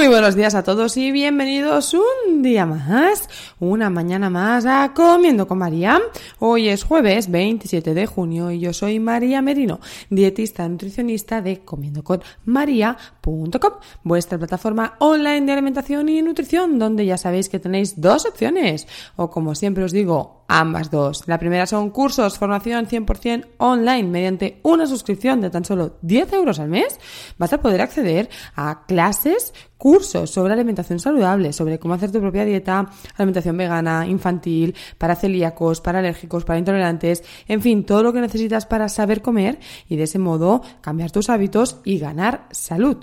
Muy 0.00 0.08
buenos 0.08 0.34
días 0.34 0.54
a 0.54 0.62
todos 0.62 0.96
y 0.96 1.12
bienvenidos 1.12 1.92
un 1.92 2.42
día 2.42 2.64
más, 2.64 3.28
una 3.58 3.90
mañana 3.90 4.30
más 4.30 4.64
a 4.64 4.94
Comiendo 4.94 5.46
con 5.46 5.58
María. 5.58 6.00
Hoy 6.38 6.70
es 6.70 6.84
jueves 6.84 7.30
27 7.30 7.92
de 7.92 8.06
junio 8.06 8.50
y 8.50 8.60
yo 8.60 8.72
soy 8.72 8.98
María 8.98 9.42
Merino, 9.42 9.78
dietista 10.08 10.66
nutricionista 10.66 11.42
de 11.42 11.66
comiendoconmaria.com, 11.66 13.72
vuestra 14.02 14.38
plataforma 14.38 14.94
online 15.00 15.44
de 15.44 15.52
alimentación 15.52 16.08
y 16.08 16.22
nutrición 16.22 16.78
donde 16.78 17.04
ya 17.04 17.18
sabéis 17.18 17.50
que 17.50 17.58
tenéis 17.58 18.00
dos 18.00 18.24
opciones 18.24 18.88
o 19.16 19.28
como 19.28 19.54
siempre 19.54 19.84
os 19.84 19.92
digo, 19.92 20.39
ambas 20.50 20.90
dos. 20.90 21.22
La 21.26 21.38
primera 21.38 21.64
son 21.64 21.90
cursos, 21.90 22.36
formación 22.36 22.86
100% 22.86 23.46
online 23.58 24.08
mediante 24.08 24.60
una 24.64 24.86
suscripción 24.86 25.40
de 25.40 25.48
tan 25.48 25.64
solo 25.64 25.96
10 26.02 26.32
euros 26.32 26.58
al 26.58 26.68
mes. 26.68 26.98
Vas 27.38 27.52
a 27.52 27.60
poder 27.60 27.80
acceder 27.80 28.28
a 28.56 28.84
clases 28.86 29.54
cursos 29.78 30.30
sobre 30.30 30.52
alimentación 30.52 30.98
saludable, 30.98 31.52
sobre 31.52 31.78
cómo 31.78 31.94
hacer 31.94 32.10
tu 32.10 32.20
propia 32.20 32.44
dieta, 32.44 32.90
alimentación 33.16 33.56
vegana, 33.56 34.06
infantil, 34.06 34.74
para 34.98 35.14
celíacos, 35.14 35.80
para 35.80 36.00
alérgicos, 36.00 36.44
para 36.44 36.58
intolerantes, 36.58 37.22
en 37.46 37.62
fin, 37.62 37.84
todo 37.84 38.02
lo 38.02 38.12
que 38.12 38.20
necesitas 38.20 38.66
para 38.66 38.88
saber 38.88 39.22
comer 39.22 39.60
y 39.88 39.96
de 39.96 40.02
ese 40.02 40.18
modo 40.18 40.62
cambiar 40.80 41.12
tus 41.12 41.30
hábitos 41.30 41.78
y 41.84 41.98
ganar 41.98 42.46
salud. 42.50 42.98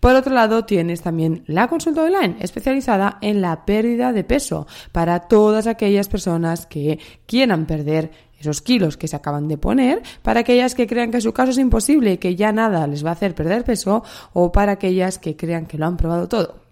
Por 0.00 0.14
otro 0.14 0.34
lado, 0.34 0.64
tienes 0.64 1.02
también 1.02 1.44
la 1.46 1.68
consulta 1.68 2.02
online 2.02 2.36
especializada 2.40 3.18
en 3.20 3.40
la 3.40 3.64
pérdida 3.64 4.12
de 4.12 4.24
peso 4.24 4.66
para 4.92 5.20
todas 5.20 5.66
aquellas 5.66 6.08
personas 6.08 6.66
que 6.66 6.98
quieran 7.26 7.66
perder 7.66 8.10
esos 8.38 8.62
kilos 8.62 8.96
que 8.96 9.08
se 9.08 9.16
acaban 9.16 9.48
de 9.48 9.58
poner, 9.58 10.02
para 10.22 10.40
aquellas 10.40 10.74
que 10.74 10.86
crean 10.86 11.10
que 11.10 11.20
su 11.20 11.32
caso 11.32 11.50
es 11.50 11.58
imposible 11.58 12.12
y 12.12 12.18
que 12.18 12.36
ya 12.36 12.52
nada 12.52 12.86
les 12.86 13.04
va 13.04 13.10
a 13.10 13.12
hacer 13.14 13.34
perder 13.34 13.64
peso, 13.64 14.04
o 14.32 14.52
para 14.52 14.72
aquellas 14.72 15.18
que 15.18 15.36
crean 15.36 15.66
que 15.66 15.78
lo 15.78 15.86
han 15.86 15.96
probado 15.96 16.28
todo. 16.28 16.62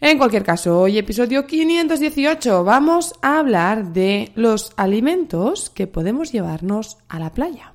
En 0.00 0.16
cualquier 0.16 0.42
caso, 0.42 0.80
hoy 0.80 0.98
episodio 0.98 1.46
518 1.46 2.64
vamos 2.64 3.12
a 3.20 3.38
hablar 3.38 3.92
de 3.92 4.32
los 4.34 4.72
alimentos 4.76 5.68
que 5.68 5.86
podemos 5.86 6.32
llevarnos 6.32 6.96
a 7.08 7.18
la 7.18 7.32
playa. 7.32 7.74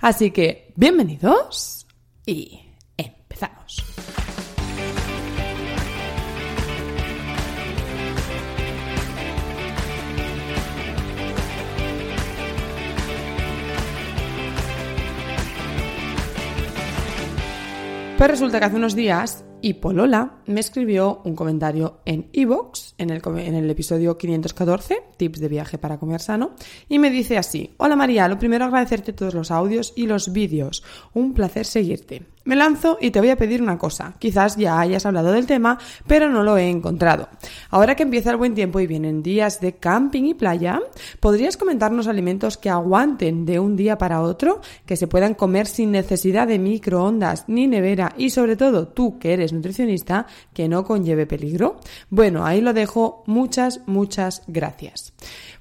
Así 0.00 0.30
que, 0.30 0.72
bienvenidos 0.76 1.86
y 2.24 2.65
Pues 18.26 18.40
resulta 18.40 18.58
que 18.58 18.64
hace 18.64 18.74
unos 18.74 18.96
días 18.96 19.44
y 19.62 19.74
Polola 19.74 20.38
me 20.46 20.58
escribió 20.58 21.20
un 21.22 21.36
comentario 21.36 22.00
en 22.04 22.28
iVoox, 22.32 22.94
en, 22.98 23.10
el, 23.10 23.22
en 23.24 23.54
el 23.54 23.70
episodio 23.70 24.18
514, 24.18 25.00
tips 25.16 25.38
de 25.38 25.46
viaje 25.46 25.78
para 25.78 25.98
comer 25.98 26.20
sano, 26.20 26.56
y 26.88 26.98
me 26.98 27.10
dice 27.10 27.38
así, 27.38 27.70
hola 27.76 27.94
María, 27.94 28.26
lo 28.26 28.36
primero 28.36 28.64
agradecerte 28.64 29.12
todos 29.12 29.32
los 29.32 29.52
audios 29.52 29.92
y 29.94 30.08
los 30.08 30.32
vídeos, 30.32 30.82
un 31.14 31.34
placer 31.34 31.66
seguirte. 31.66 32.26
Me 32.46 32.54
lanzo 32.54 32.96
y 33.00 33.10
te 33.10 33.18
voy 33.18 33.30
a 33.30 33.36
pedir 33.36 33.60
una 33.60 33.76
cosa. 33.76 34.14
Quizás 34.20 34.56
ya 34.56 34.78
hayas 34.78 35.04
hablado 35.04 35.32
del 35.32 35.46
tema, 35.46 35.78
pero 36.06 36.30
no 36.30 36.44
lo 36.44 36.56
he 36.56 36.70
encontrado. 36.70 37.28
Ahora 37.70 37.96
que 37.96 38.04
empieza 38.04 38.30
el 38.30 38.36
buen 38.36 38.54
tiempo 38.54 38.78
y 38.78 38.86
vienen 38.86 39.22
días 39.22 39.60
de 39.60 39.74
camping 39.74 40.24
y 40.24 40.34
playa, 40.34 40.80
¿podrías 41.18 41.56
comentarnos 41.56 42.06
alimentos 42.06 42.56
que 42.56 42.70
aguanten 42.70 43.44
de 43.46 43.58
un 43.58 43.74
día 43.74 43.98
para 43.98 44.22
otro, 44.22 44.60
que 44.86 44.96
se 44.96 45.08
puedan 45.08 45.34
comer 45.34 45.66
sin 45.66 45.90
necesidad 45.90 46.46
de 46.46 46.60
microondas 46.60 47.44
ni 47.48 47.66
nevera 47.66 48.14
y 48.16 48.30
sobre 48.30 48.54
todo 48.54 48.86
tú 48.86 49.18
que 49.18 49.32
eres 49.32 49.52
nutricionista, 49.52 50.26
que 50.54 50.68
no 50.68 50.84
conlleve 50.84 51.26
peligro? 51.26 51.80
Bueno, 52.10 52.46
ahí 52.46 52.60
lo 52.60 52.72
dejo. 52.72 53.24
Muchas, 53.26 53.80
muchas 53.86 54.44
gracias. 54.46 55.12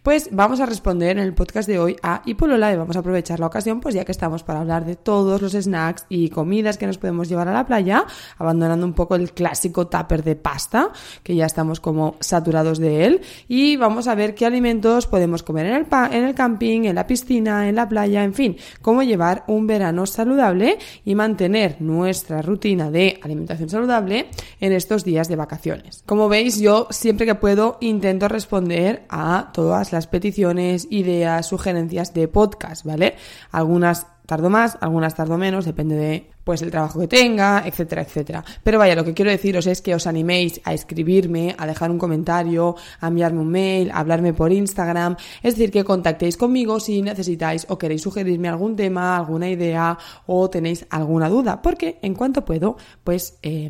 Pues 0.06 0.30
vamos 0.32 0.60
a 0.60 0.68
responder 0.68 1.18
en 1.18 1.24
el 1.24 1.34
podcast 1.34 1.68
de 1.68 1.80
hoy 1.80 1.96
a 2.04 2.22
Hipolola 2.26 2.72
y 2.72 2.78
vamos 2.78 2.96
a 2.96 3.00
aprovechar 3.00 3.40
la 3.40 3.48
ocasión, 3.48 3.82
pues 3.82 3.96
ya 3.96 4.06
que 4.06 4.12
estamos 4.12 4.44
para 4.44 4.60
hablar 4.60 4.86
de 4.86 4.96
todos 4.96 5.42
los 5.42 5.54
snacks 5.54 6.06
y 6.10 6.30
comidas 6.30 6.78
que 6.78 6.86
nos 6.86 7.00
podemos 7.00 7.28
llevar 7.28 7.48
a 7.48 7.54
la 7.54 7.66
playa, 7.66 8.06
abandonando 8.38 8.86
un 8.86 8.94
poco 8.94 9.16
el 9.16 9.32
clásico 9.32 9.88
tupper 9.88 10.24
de 10.24 10.36
pasta, 10.36 10.92
que 11.24 11.36
ya 11.36 11.48
estamos 11.48 11.80
como 11.80 12.18
saturados 12.20 12.78
de 12.78 13.06
él, 13.06 13.22
y 13.48 13.78
vamos 13.78 14.08
a 14.08 14.14
ver 14.14 14.36
qué 14.36 14.46
alimentos 14.46 15.08
podemos 15.08 15.42
comer 15.42 15.66
en 15.66 15.74
el, 15.74 15.88
en 16.12 16.24
el 16.24 16.36
camping, 16.36 16.84
en 16.84 16.94
la 16.94 17.08
piscina, 17.08 17.68
en 17.68 17.74
la 17.74 17.90
playa, 17.90 18.24
en 18.24 18.36
fin, 18.36 18.58
cómo 18.84 19.02
llevar 19.02 19.44
un 19.48 19.66
verano 19.66 20.06
saludable 20.06 20.78
y 21.04 21.16
mantener 21.16 21.78
nuestra 21.82 22.44
rutina 22.44 22.92
de 22.92 23.20
alimentación 23.24 23.70
saludable 23.70 24.30
en 24.60 24.72
estos 24.72 25.04
días 25.04 25.30
de 25.30 25.36
vacaciones. 25.36 26.04
Como 26.06 26.30
veis, 26.30 26.60
yo 26.60 26.86
siempre 26.92 27.26
que 27.26 27.34
puedo 27.34 27.80
intento 27.82 28.28
responder 28.28 29.08
a 29.10 29.50
todas 29.52 29.94
las 29.94 29.95
peticiones, 30.08 30.88
ideas, 30.90 31.48
sugerencias 31.48 32.14
de 32.14 32.28
podcast, 32.28 32.86
¿vale? 32.86 33.16
Algunas 33.52 34.08
tardo 34.26 34.50
más, 34.50 34.78
algunas 34.82 35.16
tardo 35.16 35.38
menos, 35.38 35.66
depende 35.66 35.96
de 35.96 36.30
pues 36.44 36.62
el 36.62 36.70
trabajo 36.70 37.00
que 37.00 37.08
tenga, 37.08 37.64
etcétera, 37.66 38.04
etcétera. 38.04 38.44
Pero 38.64 38.78
vaya, 38.78 38.96
lo 38.96 39.04
que 39.04 39.14
quiero 39.14 39.32
deciros 39.32 39.66
es 39.66 39.82
que 39.82 39.96
os 39.96 40.06
animéis 40.06 40.62
a 40.64 40.74
escribirme, 40.74 41.56
a 41.58 41.66
dejar 41.66 41.90
un 41.90 41.98
comentario, 41.98 42.76
a 43.00 43.08
enviarme 43.08 43.40
un 43.40 43.50
mail, 43.50 43.92
a 43.92 44.00
hablarme 44.00 44.34
por 44.34 44.52
Instagram, 44.52 45.16
es 45.42 45.56
decir, 45.56 45.72
que 45.72 45.84
contactéis 45.84 46.38
conmigo 46.38 46.80
si 46.80 47.02
necesitáis 47.02 47.66
o 47.70 47.78
queréis 47.78 48.04
sugerirme 48.04 48.48
algún 48.48 48.76
tema, 48.76 49.18
alguna 49.18 49.50
idea 49.50 49.98
o 50.28 50.50
tenéis 50.50 50.86
alguna 50.90 51.30
duda, 51.30 51.62
porque 51.62 51.98
en 52.02 52.14
cuanto 52.14 52.46
puedo, 52.46 52.78
pues 53.04 53.40
eh, 53.42 53.70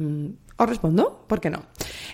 os 0.58 0.70
respondo, 0.70 1.26
¿por 1.28 1.40
qué 1.40 1.50
no? 1.50 1.64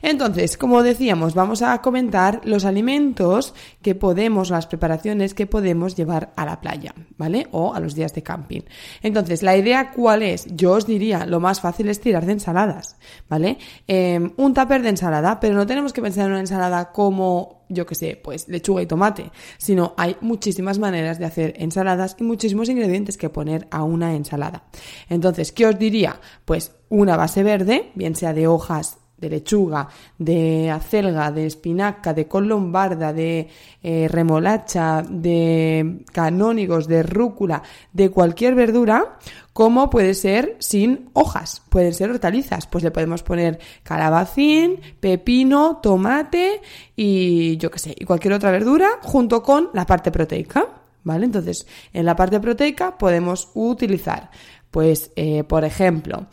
Entonces, 0.02 0.58
como 0.58 0.84
decíamos, 0.84 1.34
vamos 1.34 1.62
a 1.62 1.82
comentar 1.82 2.42
los 2.44 2.66
alimentos 2.66 3.54
que 3.82 3.96
podemos, 3.96 4.50
las 4.50 4.68
preparaciones 4.68 5.34
que 5.34 5.48
podemos 5.48 5.96
llevar 5.96 6.34
a 6.36 6.46
la 6.46 6.62
playa, 6.62 6.94
¿vale? 7.18 7.48
O 7.52 7.74
a 7.74 7.80
los 7.80 7.96
días 7.96 8.14
de 8.14 8.24
camping. 8.24 8.62
Entonces, 9.02 9.44
la 9.44 9.56
idea 9.56 9.92
cuál 9.92 10.24
es? 10.24 10.46
Yo 10.56 10.74
os 10.74 10.86
diría, 10.86 11.26
lo 11.26 11.40
más 11.40 11.62
fácil 11.62 11.90
es 11.90 12.00
tirar 12.00 12.26
de 12.26 12.34
ensaladas, 12.34 12.96
¿vale? 13.30 13.58
Eh, 13.88 14.20
un 14.38 14.54
tupper 14.54 14.82
de 14.82 14.90
ensalada, 14.90 15.40
pero 15.40 15.56
no 15.56 15.66
tenemos 15.66 15.94
que 15.94 16.02
pensar 16.02 16.26
en 16.26 16.32
una 16.32 16.40
ensalada 16.40 16.92
como 16.92 17.62
yo 17.72 17.86
que 17.86 17.96
sé, 17.96 18.20
pues 18.22 18.48
lechuga 18.50 18.82
y 18.82 18.86
tomate, 18.86 19.32
sino 19.58 19.94
hay 19.98 20.18
muchísimas 20.22 20.78
maneras 20.78 21.20
de 21.20 21.26
hacer 21.26 21.54
ensaladas 21.58 22.16
y 22.20 22.24
muchísimos 22.24 22.70
ingredientes 22.70 23.18
que 23.18 23.30
poner 23.30 23.68
a 23.72 23.84
una 23.84 24.14
ensalada. 24.14 24.64
Entonces, 25.10 25.52
¿qué 25.52 25.66
os 25.66 25.80
diría? 25.80 26.20
Pues 26.46 26.74
una 26.90 27.16
base 27.16 27.44
verde, 27.44 27.92
bien 27.96 28.16
sea 28.16 28.34
de 28.34 28.48
hojas 28.48 28.98
de 29.22 29.30
lechuga, 29.30 29.88
de 30.18 30.70
acelga, 30.72 31.32
de 31.32 31.46
espinaca, 31.46 32.14
de 32.14 32.28
col 32.28 32.48
lombarda, 32.48 33.14
de 33.14 33.48
eh, 33.84 34.08
remolacha, 34.10 35.04
de 35.08 36.04
canónigos, 36.12 36.88
de 36.88 37.04
rúcula, 37.04 37.62
de 37.94 38.10
cualquier 38.10 38.56
verdura, 38.56 39.18
como 39.54 39.90
puede 39.90 40.16
ser 40.16 40.56
sin 40.60 41.10
hojas, 41.14 41.62
pueden 41.70 41.94
ser 41.94 42.10
hortalizas, 42.10 42.66
pues 42.68 42.84
le 42.84 42.92
podemos 42.92 43.22
poner 43.22 43.60
calabacín, 43.84 44.80
pepino, 45.00 45.80
tomate 45.84 46.62
y 46.96 47.58
yo 47.58 47.70
qué 47.70 47.80
sé, 47.80 47.96
y 47.98 48.06
cualquier 48.06 48.34
otra 48.34 48.52
verdura 48.52 48.90
junto 49.04 49.44
con 49.44 49.70
la 49.74 49.86
parte 49.86 50.12
proteica, 50.12 50.66
¿vale? 51.04 51.26
Entonces, 51.26 51.68
en 51.94 52.06
la 52.06 52.16
parte 52.16 52.40
proteica 52.40 52.98
podemos 52.98 53.50
utilizar, 53.54 54.32
pues, 54.72 55.12
eh, 55.16 55.44
por 55.44 55.64
ejemplo, 55.64 56.28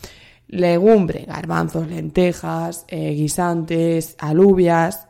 legumbre, 0.49 1.25
garbanzos, 1.27 1.87
lentejas, 1.87 2.85
eh, 2.89 3.13
guisantes, 3.15 4.17
alubias. 4.19 5.07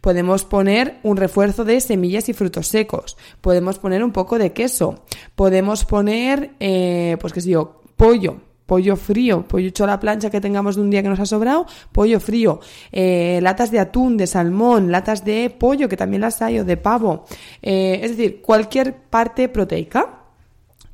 Podemos 0.00 0.44
poner 0.44 1.00
un 1.02 1.16
refuerzo 1.16 1.64
de 1.64 1.80
semillas 1.80 2.28
y 2.28 2.32
frutos 2.32 2.68
secos. 2.68 3.16
Podemos 3.40 3.78
poner 3.78 4.04
un 4.04 4.12
poco 4.12 4.38
de 4.38 4.52
queso. 4.52 5.04
Podemos 5.34 5.84
poner, 5.84 6.54
eh, 6.60 7.16
pues 7.20 7.32
qué 7.32 7.40
sé 7.40 7.50
yo, 7.50 7.82
pollo 7.96 8.40
pollo 8.66 8.96
frío, 8.96 9.46
pollo 9.46 9.68
hecho 9.68 9.84
a 9.84 9.88
la 9.88 10.00
plancha 10.00 10.30
que 10.30 10.40
tengamos 10.40 10.76
de 10.76 10.82
un 10.82 10.90
día 10.90 11.02
que 11.02 11.08
nos 11.08 11.20
ha 11.20 11.26
sobrado, 11.26 11.66
pollo 11.92 12.20
frío, 12.20 12.60
eh, 12.92 13.38
latas 13.42 13.70
de 13.70 13.78
atún, 13.78 14.16
de 14.16 14.26
salmón, 14.26 14.90
latas 14.90 15.24
de 15.24 15.50
pollo, 15.50 15.88
que 15.88 15.96
también 15.96 16.22
las 16.22 16.40
hay, 16.42 16.58
o 16.58 16.64
de 16.64 16.76
pavo, 16.76 17.26
eh, 17.62 18.00
es 18.02 18.16
decir, 18.16 18.40
cualquier 18.40 18.94
parte 18.94 19.48
proteica 19.48 20.23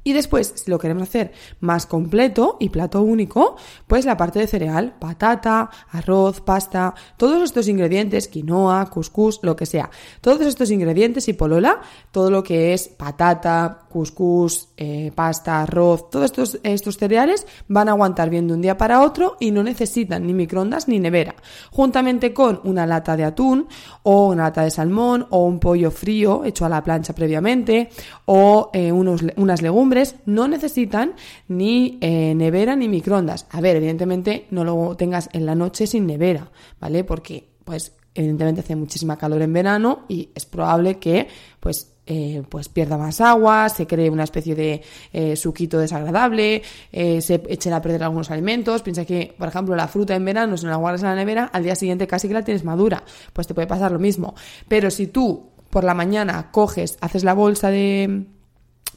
y 0.02 0.14
después, 0.14 0.54
si 0.56 0.70
lo 0.70 0.78
queremos 0.78 1.02
hacer 1.02 1.32
más 1.60 1.84
completo 1.84 2.56
y 2.58 2.70
plato 2.70 3.02
único, 3.02 3.56
pues 3.86 4.06
la 4.06 4.16
parte 4.16 4.38
de 4.38 4.46
cereal, 4.46 4.94
patata, 4.98 5.68
arroz, 5.90 6.40
pasta, 6.40 6.94
todos 7.18 7.42
estos 7.42 7.68
ingredientes, 7.68 8.26
quinoa, 8.26 8.88
couscous, 8.88 9.40
lo 9.42 9.56
que 9.56 9.66
sea. 9.66 9.90
Todos 10.22 10.40
estos 10.46 10.70
ingredientes 10.70 11.28
y 11.28 11.34
polola, 11.34 11.82
todo 12.12 12.30
lo 12.30 12.42
que 12.42 12.72
es 12.72 12.88
patata, 12.88 13.82
couscous, 13.90 14.68
eh, 14.78 15.12
pasta, 15.14 15.62
arroz, 15.62 16.08
todos 16.08 16.26
estos, 16.26 16.58
estos 16.62 16.96
cereales 16.96 17.46
van 17.68 17.88
a 17.88 17.92
aguantar 17.92 18.30
bien 18.30 18.48
de 18.48 18.54
un 18.54 18.62
día 18.62 18.78
para 18.78 19.02
otro 19.02 19.36
y 19.38 19.50
no 19.50 19.62
necesitan 19.62 20.26
ni 20.26 20.32
microondas 20.32 20.88
ni 20.88 20.98
nevera. 20.98 21.34
Juntamente 21.70 22.32
con 22.32 22.60
una 22.64 22.86
lata 22.86 23.18
de 23.18 23.24
atún 23.24 23.68
o 24.02 24.28
una 24.28 24.44
lata 24.44 24.62
de 24.62 24.70
salmón 24.70 25.26
o 25.28 25.44
un 25.44 25.60
pollo 25.60 25.90
frío 25.90 26.42
hecho 26.44 26.64
a 26.64 26.70
la 26.70 26.82
plancha 26.82 27.14
previamente 27.14 27.90
o 28.24 28.70
eh, 28.72 28.92
unos, 28.92 29.22
unas 29.36 29.60
legumbres 29.60 29.89
no 30.26 30.48
necesitan 30.48 31.14
ni 31.48 31.98
eh, 32.00 32.34
nevera 32.34 32.76
ni 32.76 32.88
microondas. 32.88 33.46
A 33.50 33.60
ver, 33.60 33.76
evidentemente 33.76 34.46
no 34.50 34.64
lo 34.64 34.96
tengas 34.96 35.28
en 35.32 35.46
la 35.46 35.54
noche 35.54 35.86
sin 35.86 36.06
nevera, 36.06 36.50
¿vale? 36.80 37.04
Porque, 37.04 37.48
pues, 37.64 37.92
evidentemente 38.14 38.60
hace 38.60 38.76
muchísima 38.76 39.16
calor 39.16 39.42
en 39.42 39.52
verano 39.52 40.04
y 40.08 40.30
es 40.34 40.46
probable 40.46 40.98
que, 40.98 41.28
pues, 41.60 41.92
eh, 42.06 42.42
pues 42.48 42.68
pierda 42.68 42.98
más 42.98 43.20
agua, 43.20 43.68
se 43.68 43.86
cree 43.86 44.10
una 44.10 44.24
especie 44.24 44.56
de 44.56 44.82
eh, 45.12 45.36
suquito 45.36 45.78
desagradable, 45.78 46.60
se 46.90 47.42
echen 47.48 47.72
a 47.72 47.80
perder 47.80 48.02
algunos 48.02 48.32
alimentos. 48.32 48.82
Piensa 48.82 49.04
que, 49.04 49.32
por 49.38 49.46
ejemplo, 49.46 49.76
la 49.76 49.86
fruta 49.86 50.16
en 50.16 50.24
verano, 50.24 50.56
si 50.56 50.64
no 50.64 50.70
la 50.70 50.76
guardas 50.76 51.02
en 51.02 51.08
la 51.08 51.14
nevera, 51.14 51.50
al 51.52 51.62
día 51.62 51.76
siguiente 51.76 52.08
casi 52.08 52.26
que 52.26 52.34
la 52.34 52.42
tienes 52.42 52.64
madura, 52.64 53.04
pues 53.32 53.46
te 53.46 53.54
puede 53.54 53.68
pasar 53.68 53.92
lo 53.92 54.00
mismo. 54.00 54.34
Pero 54.66 54.90
si 54.90 55.06
tú 55.06 55.50
por 55.70 55.84
la 55.84 55.94
mañana 55.94 56.50
coges, 56.50 56.98
haces 57.00 57.24
la 57.24 57.32
bolsa 57.32 57.70
de 57.70 58.26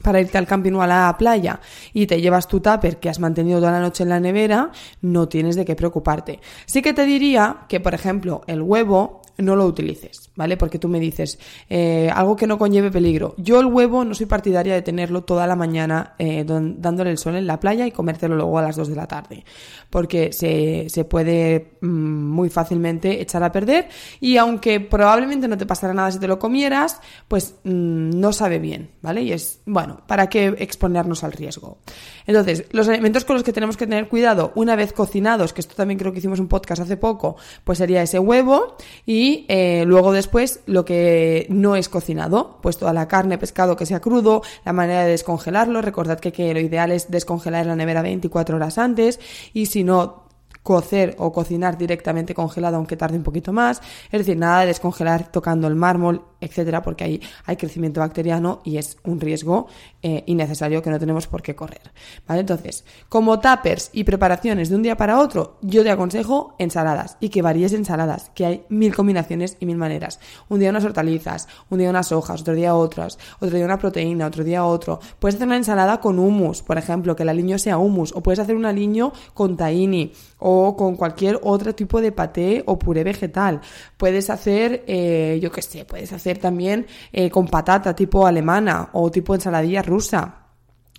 para 0.04 0.22
irte 0.22 0.38
al 0.38 0.46
camping 0.46 0.74
o 0.74 0.84
a 0.84 0.88
la 0.88 1.16
playa 1.18 1.60
y 1.94 2.06
te 2.06 2.22
llevas 2.22 2.48
tu 2.48 2.60
tupper 2.60 3.00
que 3.00 3.10
has 3.10 3.20
mantenido 3.20 3.60
toda 3.60 3.72
la 3.72 3.80
noche 3.80 4.04
en 4.04 4.10
la 4.10 4.20
nevera, 4.20 4.70
no 5.02 5.28
tienes 5.28 5.56
de 5.56 5.66
qué 5.66 5.76
preocuparte. 5.76 6.40
Sí 6.68 6.84
que 6.84 6.94
te 6.94 7.06
diría 7.06 7.66
que, 7.68 7.80
por 7.80 7.96
ejemplo, 7.96 8.44
el 8.46 8.62
huevo 8.62 9.23
no 9.38 9.56
lo 9.56 9.66
utilices, 9.66 10.30
¿vale? 10.36 10.58
Porque 10.58 10.80
tú 10.80 10.88
me 10.88 11.00
dices, 11.00 11.40
eh, 11.70 12.10
algo 12.14 12.36
que 12.36 12.48
no 12.48 12.58
conlleve 12.58 12.92
peligro. 12.92 13.34
Yo 13.38 13.60
el 13.60 13.66
huevo 13.66 14.06
no 14.06 14.14
soy 14.14 14.26
partidaria 14.26 14.74
de 14.74 14.82
tenerlo 14.82 15.24
toda 15.24 15.48
la 15.48 15.56
mañana 15.56 16.14
eh, 16.20 16.44
dándole 16.46 17.12
el 17.12 17.18
sol 17.18 17.36
en 17.36 17.48
la 17.48 17.60
playa 17.60 17.88
y 17.88 17.92
comértelo 17.92 18.36
luego 18.36 18.60
a 18.60 18.62
las 18.62 18.76
2 18.76 18.90
de 18.90 18.96
la 18.96 19.08
tarde, 19.08 19.44
porque 19.90 20.32
se, 20.34 20.90
se 20.90 21.06
puede 21.06 21.74
mm, 21.82 21.88
muy 21.88 22.50
fácilmente 22.50 23.22
echar 23.22 23.44
a 23.44 23.52
perder 23.52 23.88
y 24.20 24.38
aunque 24.38 24.80
probablemente 24.80 25.48
no 25.48 25.58
te 25.58 25.66
pasará 25.66 25.94
nada 25.94 26.12
si 26.12 26.20
te 26.20 26.28
lo 26.28 26.40
comieras, 26.40 27.00
pues 27.28 27.56
mm, 27.64 28.20
no 28.20 28.34
sabe 28.34 28.60
bien, 28.60 28.92
¿vale? 29.02 29.24
Y 29.24 29.32
es, 29.32 29.62
bueno, 29.66 30.02
¿para 30.08 30.28
qué 30.28 30.56
exponernos 30.60 31.24
al 31.24 31.32
riesgo? 31.32 31.78
Entonces, 32.26 32.66
los 32.72 32.88
elementos 32.88 33.26
con 33.26 33.36
los 33.36 33.44
que 33.44 33.54
tenemos 33.54 33.78
que 33.78 33.88
tener 33.88 34.08
cuidado 34.08 34.52
una 34.56 34.76
vez 34.76 34.94
cocinados, 34.94 35.54
que 35.54 35.62
esto 35.62 35.76
también 35.76 36.00
creo 36.00 36.12
que 36.12 36.20
hicimos 36.20 36.40
un 36.40 36.48
podcast 36.48 36.82
hace 36.82 36.98
poco, 36.98 37.36
pues 37.64 37.78
sería 37.78 38.02
ese 38.02 38.20
huevo 38.20 38.78
y 39.06 39.23
y 39.24 39.46
eh, 39.48 39.86
luego 39.88 40.12
después 40.12 40.60
lo 40.66 40.84
que 40.84 41.48
no 41.48 41.78
es 41.78 41.88
cocinado, 41.88 42.60
pues 42.62 42.76
toda 42.78 42.92
la 42.92 43.08
carne, 43.08 43.38
pescado 43.38 43.78
que 43.78 43.86
sea 43.86 44.02
crudo, 44.02 44.42
la 44.66 44.74
manera 44.74 45.06
de 45.06 45.12
descongelarlo, 45.12 45.82
recordad 45.82 46.20
que, 46.20 46.34
que 46.34 46.54
lo 46.54 46.60
ideal 46.60 46.92
es 46.92 47.10
descongelar 47.10 47.62
en 47.62 47.70
la 47.70 47.78
nevera 47.78 48.02
24 48.02 48.58
horas 48.58 48.78
antes 48.78 49.22
y 49.54 49.68
si 49.68 49.86
no 49.86 50.24
cocer 50.62 51.16
o 51.20 51.32
cocinar 51.32 51.78
directamente 51.78 52.34
congelado 52.34 52.76
aunque 52.76 52.98
tarde 52.98 53.16
un 53.16 53.24
poquito 53.24 53.54
más, 53.54 53.82
es 54.12 54.20
decir, 54.20 54.36
nada 54.36 54.62
de 54.62 54.68
descongelar 54.68 55.32
tocando 55.32 55.68
el 55.68 55.76
mármol, 55.76 56.26
etcétera, 56.44 56.82
porque 56.82 57.04
ahí 57.04 57.22
hay 57.46 57.56
crecimiento 57.56 58.00
bacteriano 58.00 58.62
y 58.64 58.78
es 58.78 58.98
un 59.04 59.20
riesgo 59.20 59.68
eh, 60.02 60.24
innecesario 60.28 60.82
que 60.82 60.90
no 60.90 61.00
tenemos 61.00 61.28
por 61.28 61.42
qué 61.42 61.56
correr. 61.56 61.92
¿Vale? 62.28 62.42
Entonces, 62.42 62.84
como 63.10 63.40
tuppers 63.40 63.90
y 63.94 64.04
preparaciones 64.04 64.70
de 64.70 64.76
un 64.76 64.84
día 64.84 64.98
para 64.98 65.20
otro, 65.20 65.58
yo 65.62 65.84
te 65.84 65.92
aconsejo 65.92 66.56
ensaladas 66.60 67.18
y 67.20 67.30
que 67.30 67.42
varíes 67.42 67.74
ensaladas, 67.74 68.32
que 68.36 68.46
hay 68.46 68.66
mil 68.70 68.96
combinaciones 68.96 69.58
y 69.60 69.66
mil 69.66 69.78
maneras. 69.78 70.20
Un 70.50 70.60
día 70.60 70.70
unas 70.70 70.86
hortalizas, 70.86 71.48
un 71.70 71.80
día 71.80 71.90
unas 71.90 72.12
hojas, 72.12 72.42
otro 72.42 72.54
día 72.54 72.76
otras, 72.76 73.18
otro 73.40 73.56
día 73.56 73.66
una 73.66 73.80
proteína, 73.80 74.28
otro 74.28 74.44
día 74.44 74.66
otro. 74.66 75.00
Puedes 75.20 75.36
hacer 75.36 75.48
una 75.48 75.58
ensalada 75.58 76.00
con 76.00 76.20
hummus, 76.20 76.62
por 76.62 76.78
ejemplo, 76.78 77.16
que 77.16 77.24
el 77.24 77.30
aliño 77.30 77.58
sea 77.58 77.78
hummus, 77.78 78.14
o 78.16 78.22
puedes 78.22 78.40
hacer 78.40 78.56
un 78.56 78.66
aliño 78.66 79.14
con 79.34 79.56
tahini, 79.58 80.14
o 80.40 80.76
con 80.76 80.96
cualquier 80.96 81.40
otro 81.44 81.74
tipo 81.74 82.02
de 82.02 82.12
paté 82.12 82.64
o 82.66 82.78
puré 82.78 83.04
vegetal. 83.04 83.62
Puedes 83.98 84.30
hacer, 84.30 84.84
eh, 84.88 85.40
yo 85.42 85.52
qué 85.52 85.62
sé, 85.62 85.86
puedes 85.86 86.12
hacer 86.12 86.33
también 86.40 86.86
eh, 87.12 87.30
con 87.30 87.48
patata 87.48 87.96
tipo 87.96 88.26
alemana 88.26 88.90
o 88.94 89.10
tipo 89.12 89.36
ensaladilla 89.36 89.82
rusa. 89.82 90.43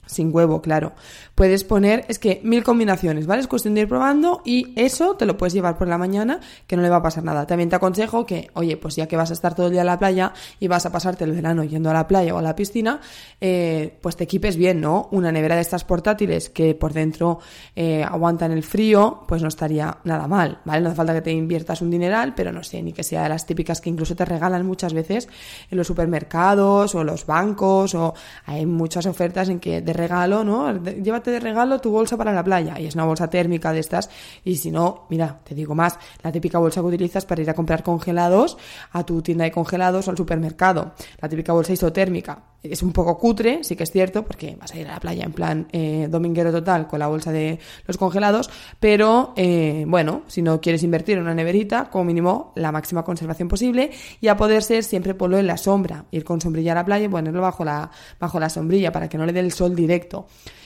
Sin 0.06 0.35
huevo, 0.35 0.61
claro. 0.61 0.93
Puedes 1.35 1.65
poner, 1.65 2.05
es 2.09 2.19
que 2.19 2.41
mil 2.45 2.62
combinaciones, 2.62 3.27
¿vale? 3.27 3.41
Es 3.41 3.49
cuestión 3.49 3.75
de 3.75 3.83
ir 3.83 3.89
probando 3.89 4.43
y 4.45 4.73
eso 4.77 5.15
te 5.17 5.27
lo 5.27 5.37
puedes 5.37 5.53
llevar 5.53 5.77
por 5.77 5.89
la 5.89 5.99
mañana, 5.99 6.41
que 6.67 6.77
no 6.77 6.83
le 6.83 6.91
va 6.91 6.97
a 6.97 7.03
pasar 7.03 7.25
nada. 7.25 7.47
También 7.47 7.71
te 7.71 7.77
aconsejo 7.77 8.27
que, 8.27 8.51
oye, 8.55 8.77
pues 8.77 8.97
ya 8.97 9.06
que 9.09 9.17
vas 9.17 9.31
a 9.31 9.33
estar 9.33 9.55
todo 9.55 9.67
el 9.67 9.73
día 9.73 9.81
en 9.81 9.87
la 9.87 9.99
playa 9.99 10.33
y 10.61 10.69
vas 10.69 10.87
a 10.87 10.93
pasarte 10.93 11.25
el 11.25 11.33
verano 11.33 11.65
yendo 11.65 11.91
a 11.91 11.95
la 11.95 12.06
playa 12.06 12.35
o 12.35 12.39
a 12.39 12.43
la 12.43 12.55
piscina, 12.55 13.01
eh, 13.41 13.97
pues 14.01 14.17
te 14.17 14.25
equipes 14.25 14.56
bien, 14.56 14.81
¿no? 14.81 15.09
Una 15.11 15.33
nevera 15.33 15.56
de 15.56 15.62
estas 15.62 15.85
portátiles 15.85 16.51
que 16.51 16.75
por 16.75 16.93
dentro 16.93 17.41
eh, 17.75 18.05
aguantan 18.05 18.53
el 18.53 18.62
frío, 18.62 19.25
pues 19.27 19.43
no 19.43 19.49
estaría 19.49 19.99
nada 20.05 20.29
mal, 20.29 20.61
¿vale? 20.65 20.83
No 20.83 20.89
hace 20.89 20.97
falta 20.97 21.15
que 21.15 21.23
te 21.23 21.33
inviertas 21.33 21.83
un 21.83 21.91
dineral, 21.91 22.35
pero 22.35 22.53
no 22.53 22.62
sé, 22.62 22.83
ni 22.83 22.93
que 22.93 23.03
sea 23.03 23.23
de 23.25 23.29
las 23.31 23.47
típicas 23.47 23.81
que 23.81 23.91
incluso 23.91 24.15
te 24.15 24.25
regalan 24.25 24.65
muchas 24.67 24.93
veces 24.93 25.29
en 25.71 25.79
los 25.79 25.87
supermercados 25.87 26.95
o 26.95 27.05
los 27.05 27.27
bancos 27.27 27.95
o 27.95 28.15
hay 28.47 28.67
muchas 28.67 29.06
ofertas 29.06 29.49
en 29.49 29.61
que 29.61 29.81
regalo, 29.94 30.44
¿no? 30.44 30.73
Llévate 30.82 31.31
de 31.31 31.41
regalo 31.41 31.81
tu 31.81 31.91
bolsa 31.91 32.17
para 32.17 32.32
la 32.32 32.44
playa 32.44 32.79
y 32.79 32.87
es 32.87 32.94
una 32.94 33.05
bolsa 33.05 33.29
térmica 33.31 33.73
de 33.73 33.81
estas 33.81 34.11
y 34.44 34.56
si 34.56 34.70
no, 34.70 35.06
mira, 35.08 35.41
te 35.44 35.55
digo 35.55 35.75
más, 35.75 35.99
la 36.23 36.31
típica 36.31 36.58
bolsa 36.58 36.81
que 36.81 36.88
utilizas 36.88 37.25
para 37.25 37.43
ir 37.43 37.50
a 37.50 37.55
comprar 37.55 37.82
congelados 37.82 38.58
a 38.93 39.05
tu 39.05 39.22
tienda 39.22 39.44
de 39.44 39.53
congelados 39.53 40.06
o 40.08 40.10
al 40.10 40.17
supermercado, 40.17 40.93
la 41.20 41.29
típica 41.29 41.53
bolsa 41.53 41.72
isotérmica. 41.72 42.43
Es 42.63 42.82
un 42.82 42.93
poco 42.93 43.19
cutre, 43.19 43.63
sí 43.63 43.77
que 43.77 43.82
es 43.82 43.91
cierto, 43.91 44.24
porque 44.24 44.56
vas 44.58 44.72
a 44.72 44.79
ir 44.79 44.89
a 44.89 44.93
la 44.93 45.01
playa 45.01 45.24
en 45.24 45.32
plan 45.32 45.69
eh, 45.70 46.08
dominguero 46.10 46.51
total 46.51 46.86
con 46.86 46.98
la 46.98 47.08
bolsa 47.08 47.31
de 47.31 47.58
los 47.86 47.98
congelados, 47.98 48.48
pero 48.81 49.34
eh, 49.36 49.84
bueno, 49.86 50.22
si 50.29 50.41
no 50.41 50.60
quieres 50.63 50.82
invertir 50.82 51.19
en 51.19 51.24
una 51.24 51.34
neverita, 51.34 51.91
como 51.91 52.05
mínimo 52.05 52.53
la 52.56 52.72
máxima 52.72 53.05
conservación 53.05 53.48
posible 53.48 53.91
y 54.20 54.29
a 54.29 54.36
poder 54.36 54.63
ser 54.63 54.82
siempre 54.82 55.15
ponlo 55.15 55.36
en 55.36 55.46
la 55.46 55.58
sombra, 55.58 56.06
ir 56.10 56.24
con 56.24 56.41
sombrilla 56.41 56.72
a 56.72 56.77
la 56.77 56.84
playa 56.86 57.05
y 57.05 57.08
ponerlo 57.08 57.43
bajo 57.43 57.65
la, 57.65 57.91
bajo 58.19 58.41
la 58.41 58.48
sombrilla 58.48 58.93
para 58.93 59.08
que 59.08 59.19
no 59.19 59.27
le 59.27 59.32
dé 59.34 59.41
el 59.41 59.53
sol. 59.53 59.77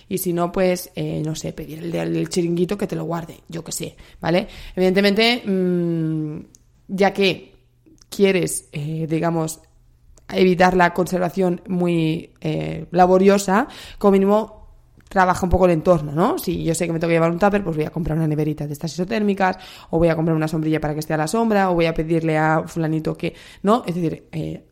Y 0.09 0.19
si 0.19 0.33
no, 0.33 0.51
pues, 0.51 0.91
eh, 0.95 1.23
no 1.25 1.35
sé, 1.35 1.53
pedir 1.53 1.95
el 1.95 2.29
chiringuito 2.29 2.79
que 2.79 2.87
te 2.87 2.97
lo 2.97 3.05
guarde, 3.05 3.41
yo 3.49 3.63
que 3.63 3.73
sé, 3.73 3.97
¿vale? 4.21 4.49
Evidentemente, 4.75 5.43
mm, 5.45 6.41
ya 6.89 7.13
que 7.13 7.55
quieres, 8.09 8.69
eh, 8.73 9.07
digamos, 9.09 9.61
evitar 10.31 10.77
la 10.77 10.93
conservación 10.95 11.63
muy 11.69 12.33
eh, 12.41 12.87
laboriosa, 12.91 13.69
como 13.99 14.13
mínimo 14.13 14.59
trabaja 15.09 15.45
un 15.45 15.51
poco 15.51 15.65
el 15.65 15.73
entorno, 15.73 16.13
¿no? 16.13 16.39
Si 16.39 16.65
yo 16.65 16.75
sé 16.75 16.87
que 16.87 16.93
me 16.93 16.99
tengo 16.99 17.09
que 17.09 17.15
llevar 17.15 17.31
un 17.31 17.39
tupper, 17.39 17.65
pues 17.65 17.77
voy 17.77 17.87
a 17.87 17.91
comprar 17.91 18.17
una 18.17 18.27
neverita 18.27 18.67
de 18.67 18.75
estas 18.75 18.93
isotérmicas, 18.93 19.57
o 19.91 19.99
voy 19.99 20.09
a 20.09 20.17
comprar 20.17 20.37
una 20.37 20.49
sombrilla 20.49 20.81
para 20.81 20.93
que 20.93 21.01
esté 21.01 21.15
a 21.15 21.17
la 21.17 21.27
sombra, 21.27 21.71
o 21.71 21.75
voy 21.75 21.87
a 21.87 21.95
pedirle 21.95 22.37
a 22.37 22.65
fulanito 22.67 23.17
que, 23.17 23.35
¿no? 23.63 23.85
Es 23.87 23.95
decir, 23.95 24.29
eh, 24.33 24.65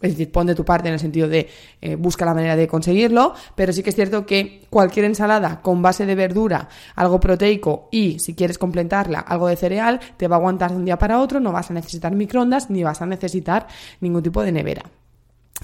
es 0.00 0.12
decir, 0.12 0.30
pon 0.30 0.46
de 0.46 0.54
tu 0.54 0.64
parte 0.64 0.88
en 0.88 0.94
el 0.94 1.00
sentido 1.00 1.28
de 1.28 1.48
eh, 1.80 1.96
busca 1.96 2.24
la 2.24 2.34
manera 2.34 2.56
de 2.56 2.68
conseguirlo, 2.68 3.34
pero 3.54 3.72
sí 3.72 3.82
que 3.82 3.90
es 3.90 3.96
cierto 3.96 4.26
que 4.26 4.62
cualquier 4.70 5.06
ensalada 5.06 5.60
con 5.60 5.82
base 5.82 6.06
de 6.06 6.14
verdura, 6.14 6.68
algo 6.94 7.20
proteico 7.20 7.88
y 7.90 8.18
si 8.18 8.34
quieres 8.34 8.58
completarla, 8.58 9.20
algo 9.20 9.48
de 9.48 9.56
cereal, 9.56 10.00
te 10.16 10.28
va 10.28 10.36
a 10.36 10.38
aguantar 10.38 10.70
de 10.70 10.76
un 10.76 10.84
día 10.84 10.98
para 10.98 11.20
otro, 11.20 11.40
no 11.40 11.52
vas 11.52 11.70
a 11.70 11.74
necesitar 11.74 12.14
microondas 12.14 12.70
ni 12.70 12.82
vas 12.82 13.02
a 13.02 13.06
necesitar 13.06 13.66
ningún 14.00 14.22
tipo 14.22 14.42
de 14.42 14.52
nevera 14.52 14.82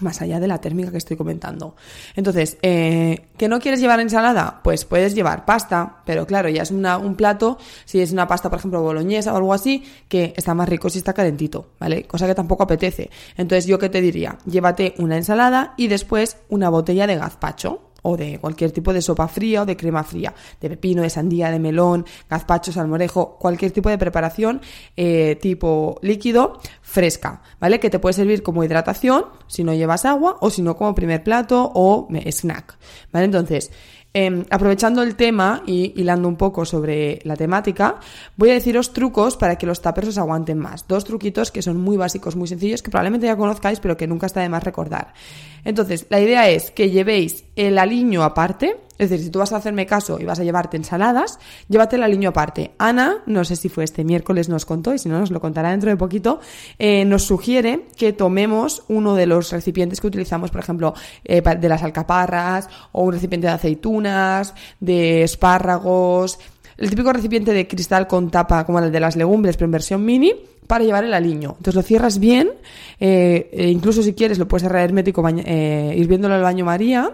más 0.01 0.21
allá 0.23 0.41
de 0.41 0.49
la 0.49 0.61
térmica 0.61 0.91
que 0.91 0.99
estoy 0.99 1.17
comentando. 1.17 1.77
Entonces, 2.17 2.59
eh, 2.63 3.27
¿que 3.37 3.49
no 3.49 3.61
quieres 3.61 3.81
llevar 3.81 4.01
ensalada? 4.01 4.61
Pues 4.63 4.85
puedes 4.85 5.15
llevar 5.15 5.45
pasta, 5.45 6.03
pero 6.05 6.27
claro, 6.27 6.49
ya 6.49 6.63
es 6.63 6.71
una, 6.71 6.99
un 6.99 7.15
plato, 7.15 7.59
si 7.85 8.01
es 8.01 8.13
una 8.13 8.27
pasta, 8.27 8.51
por 8.51 8.59
ejemplo, 8.59 8.83
boloñesa 8.83 9.33
o 9.33 9.37
algo 9.37 9.55
así, 9.55 9.85
que 10.09 10.35
está 10.37 10.55
más 10.55 10.69
rico 10.69 10.91
si 10.91 10.99
está 10.99 11.13
calentito, 11.13 11.71
¿vale? 11.79 12.05
Cosa 12.05 12.27
que 12.27 12.35
tampoco 12.35 12.65
apetece. 12.65 13.11
Entonces, 13.37 13.67
¿yo 13.67 13.79
qué 13.79 13.89
te 13.89 14.01
diría? 14.01 14.39
Llévate 14.47 14.95
una 14.99 15.17
ensalada 15.17 15.75
y 15.77 15.89
después 15.89 16.39
una 16.49 16.69
botella 16.69 17.07
de 17.07 17.17
gazpacho 17.17 17.94
o 18.05 18.17
de 18.17 18.39
cualquier 18.39 18.71
tipo 18.71 18.93
de 18.93 19.03
sopa 19.03 19.27
fría 19.29 19.63
o 19.63 19.67
de 19.67 19.77
crema 19.77 20.05
fría, 20.05 20.33
de 20.61 20.69
pepino, 20.69 21.03
de 21.03 21.11
sandía, 21.11 21.51
de 21.51 21.59
melón, 21.59 22.05
gazpacho, 22.31 22.73
salmorejo, 22.73 23.37
cualquier 23.39 23.73
tipo 23.73 23.89
de 23.89 23.99
preparación 23.99 24.61
eh, 24.97 25.37
tipo 25.41 25.99
líquido 26.03 26.61
fresca, 26.83 27.43
¿vale? 27.59 27.81
Que 27.81 27.91
te 27.91 27.99
puede 27.99 28.13
servir 28.13 28.43
como 28.43 28.63
hidratación 28.63 29.27
si 29.47 29.65
no 29.65 29.75
llevas 29.75 30.05
agua 30.05 30.37
o 30.41 30.51
si 30.51 30.63
no 30.63 30.77
como 30.77 30.95
primer 30.95 31.23
plato 31.23 31.73
o 31.75 32.09
snack, 32.11 32.77
¿vale? 33.11 33.25
Entonces, 33.25 33.71
Em, 34.17 34.45
aprovechando 34.49 35.03
el 35.03 35.17
tema 35.17 35.65
y 35.67 35.93
hilando 36.01 36.29
un 36.29 36.37
poco 36.37 36.65
sobre 36.65 37.19
la 37.25 37.35
temática, 37.35 37.99
voy 38.37 38.51
a 38.51 38.55
deciros 38.55 38.93
trucos 38.93 39.37
para 39.37 39.59
que 39.59 39.67
los 39.67 39.83
tuppers 39.83 40.07
os 40.07 40.19
aguanten 40.19 40.57
más. 40.57 40.87
Dos 40.87 41.05
truquitos 41.05 41.51
que 41.51 41.63
son 41.63 41.81
muy 41.81 41.97
básicos, 41.97 42.37
muy 42.37 42.47
sencillos, 42.47 42.81
que 42.81 42.93
probablemente 42.93 43.27
ya 43.27 43.37
conozcáis, 43.37 43.81
pero 43.81 43.97
que 43.97 44.07
nunca 44.07 44.27
está 44.27 44.41
de 44.41 44.49
más 44.49 44.63
recordar. 44.63 45.15
Entonces, 45.64 46.06
la 46.11 46.21
idea 46.21 46.49
es 46.49 46.71
que 46.71 46.90
llevéis 46.90 47.44
el 47.56 47.78
aliño 47.78 48.23
aparte, 48.23 48.76
es 48.97 49.11
decir, 49.11 49.25
si 49.25 49.30
tú 49.30 49.40
vas 49.40 49.52
a 49.52 49.56
hacerme 49.56 49.87
caso 49.87 50.21
y 50.21 50.25
vas 50.25 50.38
a 50.38 50.44
llevarte 50.44 50.76
ensaladas, 50.76 51.38
llévate 51.68 51.97
el 51.97 52.04
aliño 52.04 52.28
aparte. 52.28 52.73
Ana, 52.78 53.23
no 53.26 53.44
sé 53.44 53.56
si 53.56 53.68
fue 53.68 53.85
este 53.85 54.04
miércoles, 54.04 54.49
nos 54.49 54.64
contó, 54.64 54.94
y 54.94 54.99
si 54.99 55.09
no 55.09 55.18
nos 55.18 55.30
lo 55.30 55.40
contará 55.40 55.71
dentro 55.71 55.90
de 55.90 55.97
poquito, 55.97 56.40
eh, 56.78 57.04
nos 57.04 57.25
sugiere 57.25 57.87
que 57.97 58.12
tomemos 58.12 58.85
uno 58.88 59.14
de 59.14 59.26
los 59.26 59.50
recipientes 59.50 60.00
que 60.00 60.06
utilizamos, 60.06 60.50
por 60.50 60.61
ejemplo, 60.61 60.94
eh, 61.25 61.40
de 61.40 61.68
las 61.68 61.83
alcaparras, 61.83 62.68
o 62.92 63.02
un 63.02 63.12
recipiente 63.12 63.49
de 63.49 63.54
aceitunas, 63.54 64.54
de 64.78 65.25
espárragos, 65.25 66.38
el 66.76 66.90
típico 66.90 67.12
recipiente 67.12 67.52
de 67.52 67.66
cristal 67.66 68.07
con 68.07 68.31
tapa 68.31 68.64
como 68.64 68.78
el 68.78 68.90
de 68.90 69.00
las 69.00 69.16
legumbres, 69.16 69.57
pero 69.57 69.66
en 69.66 69.73
versión 69.73 70.04
mini, 70.04 70.35
para 70.66 70.85
llevar 70.85 71.04
el 71.04 71.14
aliño. 71.14 71.54
Entonces 71.59 71.75
lo 71.75 71.83
cierras 71.83 72.19
bien, 72.19 72.50
eh, 72.99 73.50
e 73.52 73.69
incluso 73.69 74.02
si 74.02 74.14
quieres 74.14 74.38
lo 74.38 74.49
puedes 74.49 74.62
cerrar 74.62 74.85
hermético 74.85 75.26
eh, 75.28 75.95
hirviéndolo 75.97 76.35
al 76.35 76.43
baño 76.43 76.64
María. 76.64 77.12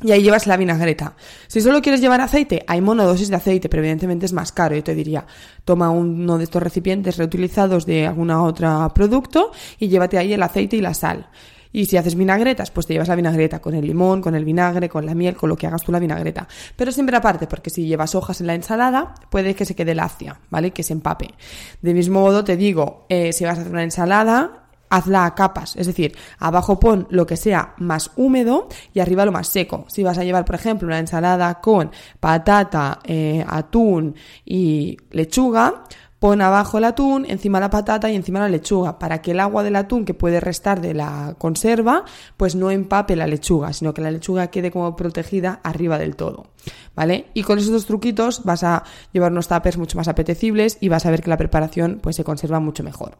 Y 0.00 0.12
ahí 0.12 0.22
llevas 0.22 0.46
la 0.46 0.56
vinagreta. 0.56 1.16
Si 1.48 1.60
solo 1.60 1.82
quieres 1.82 2.00
llevar 2.00 2.20
aceite, 2.20 2.62
hay 2.68 2.80
monodosis 2.80 3.30
de 3.30 3.36
aceite, 3.36 3.68
pero 3.68 3.80
evidentemente 3.80 4.26
es 4.26 4.32
más 4.32 4.52
caro. 4.52 4.76
Yo 4.76 4.84
te 4.84 4.94
diría, 4.94 5.26
toma 5.64 5.90
uno 5.90 6.38
de 6.38 6.44
estos 6.44 6.62
recipientes 6.62 7.16
reutilizados 7.16 7.84
de 7.84 8.06
alguna 8.06 8.44
otra 8.44 8.88
producto 8.94 9.50
y 9.76 9.88
llévate 9.88 10.16
ahí 10.16 10.32
el 10.32 10.42
aceite 10.44 10.76
y 10.76 10.80
la 10.80 10.94
sal. 10.94 11.28
Y 11.72 11.86
si 11.86 11.96
haces 11.96 12.14
vinagretas, 12.14 12.70
pues 12.70 12.86
te 12.86 12.94
llevas 12.94 13.08
la 13.08 13.16
vinagreta 13.16 13.60
con 13.60 13.74
el 13.74 13.86
limón, 13.86 14.20
con 14.20 14.34
el 14.34 14.44
vinagre, 14.44 14.88
con 14.88 15.06
la 15.06 15.14
miel, 15.14 15.36
con 15.36 15.48
lo 15.48 15.56
que 15.56 15.66
hagas 15.66 15.82
tú 15.82 15.92
la 15.92 15.98
vinagreta. 15.98 16.48
Pero 16.76 16.92
siempre 16.92 17.16
aparte, 17.16 17.46
porque 17.46 17.70
si 17.70 17.86
llevas 17.86 18.14
hojas 18.14 18.40
en 18.40 18.46
la 18.46 18.54
ensalada, 18.54 19.14
puede 19.30 19.54
que 19.54 19.64
se 19.64 19.74
quede 19.74 19.94
lacia, 19.94 20.40
¿vale? 20.50 20.70
Que 20.70 20.82
se 20.82 20.92
empape. 20.92 21.34
De 21.82 21.94
mismo 21.94 22.20
modo, 22.20 22.44
te 22.44 22.56
digo, 22.56 23.06
eh, 23.08 23.32
si 23.32 23.44
vas 23.44 23.58
a 23.58 23.60
hacer 23.62 23.72
una 23.72 23.84
ensalada, 23.84 24.68
hazla 24.90 25.26
a 25.26 25.34
capas, 25.34 25.76
es 25.76 25.86
decir, 25.86 26.16
abajo 26.38 26.80
pon 26.80 27.06
lo 27.10 27.26
que 27.26 27.36
sea 27.36 27.74
más 27.78 28.10
húmedo 28.16 28.68
y 28.94 29.00
arriba 29.00 29.24
lo 29.24 29.32
más 29.32 29.48
seco. 29.48 29.84
Si 29.88 30.02
vas 30.02 30.18
a 30.18 30.24
llevar, 30.24 30.44
por 30.44 30.54
ejemplo, 30.54 30.86
una 30.86 30.98
ensalada 30.98 31.60
con 31.60 31.90
patata, 32.20 33.00
eh, 33.04 33.44
atún 33.46 34.14
y 34.44 34.96
lechuga, 35.10 35.84
Pon 36.18 36.42
abajo 36.42 36.78
el 36.78 36.84
atún, 36.84 37.26
encima 37.28 37.60
la 37.60 37.70
patata 37.70 38.10
y 38.10 38.16
encima 38.16 38.40
la 38.40 38.48
lechuga, 38.48 38.98
para 38.98 39.22
que 39.22 39.30
el 39.30 39.38
agua 39.38 39.62
del 39.62 39.76
atún 39.76 40.04
que 40.04 40.14
puede 40.14 40.40
restar 40.40 40.80
de 40.80 40.92
la 40.92 41.36
conserva, 41.38 42.04
pues 42.36 42.56
no 42.56 42.72
empape 42.72 43.14
la 43.14 43.28
lechuga, 43.28 43.72
sino 43.72 43.94
que 43.94 44.02
la 44.02 44.10
lechuga 44.10 44.48
quede 44.48 44.72
como 44.72 44.96
protegida 44.96 45.60
arriba 45.62 45.96
del 45.96 46.16
todo. 46.16 46.48
¿Vale? 46.96 47.26
Y 47.34 47.44
con 47.44 47.58
esos 47.58 47.70
dos 47.70 47.86
truquitos 47.86 48.42
vas 48.44 48.64
a 48.64 48.82
llevar 49.12 49.30
unos 49.30 49.46
tuppers 49.46 49.78
mucho 49.78 49.96
más 49.96 50.08
apetecibles 50.08 50.76
y 50.80 50.88
vas 50.88 51.06
a 51.06 51.10
ver 51.12 51.22
que 51.22 51.30
la 51.30 51.36
preparación 51.36 52.00
pues 52.02 52.16
se 52.16 52.24
conserva 52.24 52.58
mucho 52.58 52.82
mejor. 52.82 53.16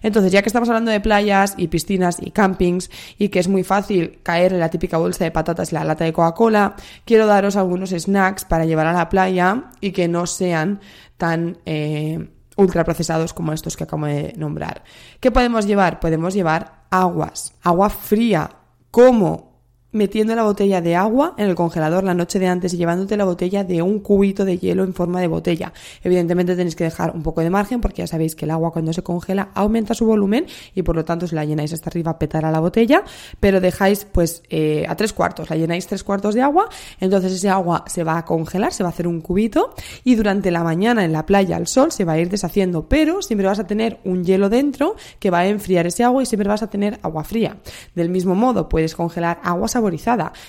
Entonces, 0.00 0.32
ya 0.32 0.40
que 0.40 0.48
estamos 0.48 0.70
hablando 0.70 0.90
de 0.90 1.00
playas 1.00 1.54
y 1.58 1.68
piscinas 1.68 2.16
y 2.18 2.30
campings 2.30 2.90
y 3.18 3.28
que 3.28 3.40
es 3.40 3.48
muy 3.48 3.62
fácil 3.62 4.20
caer 4.22 4.54
en 4.54 4.60
la 4.60 4.70
típica 4.70 4.96
bolsa 4.96 5.24
de 5.24 5.30
patatas 5.30 5.70
y 5.70 5.74
la 5.74 5.84
lata 5.84 6.06
de 6.06 6.14
Coca-Cola, 6.14 6.76
quiero 7.04 7.26
daros 7.26 7.56
algunos 7.56 7.90
snacks 7.90 8.46
para 8.46 8.64
llevar 8.64 8.86
a 8.86 8.94
la 8.94 9.10
playa 9.10 9.64
y 9.82 9.92
que 9.92 10.08
no 10.08 10.26
sean 10.26 10.80
tan 11.18 11.58
eh, 11.66 12.28
ultraprocesados 12.58 13.32
como 13.32 13.52
estos 13.52 13.76
que 13.76 13.84
acabo 13.84 14.06
de 14.06 14.34
nombrar. 14.36 14.82
¿Qué 15.20 15.30
podemos 15.30 15.64
llevar? 15.64 16.00
Podemos 16.00 16.34
llevar 16.34 16.84
aguas, 16.90 17.54
agua 17.62 17.88
fría, 17.88 18.50
como 18.90 19.47
metiendo 19.90 20.34
la 20.34 20.42
botella 20.42 20.82
de 20.82 20.96
agua 20.96 21.34
en 21.38 21.48
el 21.48 21.54
congelador 21.54 22.04
la 22.04 22.12
noche 22.12 22.38
de 22.38 22.46
antes 22.46 22.74
y 22.74 22.76
llevándote 22.76 23.16
la 23.16 23.24
botella 23.24 23.64
de 23.64 23.80
un 23.80 24.00
cubito 24.00 24.44
de 24.44 24.58
hielo 24.58 24.84
en 24.84 24.92
forma 24.92 25.20
de 25.20 25.28
botella. 25.28 25.72
Evidentemente 26.02 26.54
tenéis 26.56 26.76
que 26.76 26.84
dejar 26.84 27.12
un 27.14 27.22
poco 27.22 27.40
de 27.40 27.48
margen 27.48 27.80
porque 27.80 28.02
ya 28.02 28.06
sabéis 28.06 28.34
que 28.34 28.44
el 28.44 28.50
agua 28.50 28.70
cuando 28.70 28.92
se 28.92 29.02
congela 29.02 29.48
aumenta 29.54 29.94
su 29.94 30.04
volumen 30.04 30.46
y 30.74 30.82
por 30.82 30.94
lo 30.94 31.04
tanto 31.04 31.26
si 31.26 31.34
la 31.34 31.44
llenáis 31.44 31.72
hasta 31.72 31.88
arriba 31.88 32.18
petará 32.18 32.50
la 32.50 32.60
botella, 32.60 33.02
pero 33.40 33.60
dejáis 33.60 34.04
pues 34.04 34.42
eh, 34.50 34.84
a 34.86 34.94
tres 34.94 35.14
cuartos, 35.14 35.48
la 35.48 35.56
llenáis 35.56 35.86
tres 35.86 36.04
cuartos 36.04 36.34
de 36.34 36.42
agua, 36.42 36.68
entonces 37.00 37.32
ese 37.32 37.48
agua 37.48 37.84
se 37.86 38.04
va 38.04 38.18
a 38.18 38.24
congelar, 38.26 38.74
se 38.74 38.82
va 38.82 38.90
a 38.90 38.92
hacer 38.92 39.08
un 39.08 39.22
cubito 39.22 39.74
y 40.04 40.16
durante 40.16 40.50
la 40.50 40.62
mañana 40.62 41.04
en 41.04 41.12
la 41.12 41.24
playa 41.24 41.56
al 41.56 41.66
sol 41.66 41.92
se 41.92 42.04
va 42.04 42.12
a 42.12 42.18
ir 42.18 42.28
deshaciendo, 42.28 42.88
pero 42.88 43.22
siempre 43.22 43.46
vas 43.46 43.58
a 43.58 43.66
tener 43.66 44.00
un 44.04 44.22
hielo 44.24 44.50
dentro 44.50 44.96
que 45.18 45.30
va 45.30 45.40
a 45.40 45.46
enfriar 45.46 45.86
ese 45.86 46.04
agua 46.04 46.22
y 46.22 46.26
siempre 46.26 46.48
vas 46.48 46.62
a 46.62 46.68
tener 46.68 46.98
agua 47.02 47.24
fría. 47.24 47.56
Del 47.94 48.10
mismo 48.10 48.34
modo 48.34 48.68
puedes 48.68 48.94
congelar 48.94 49.40
aguas 49.42 49.72
saborizada. 49.72 49.87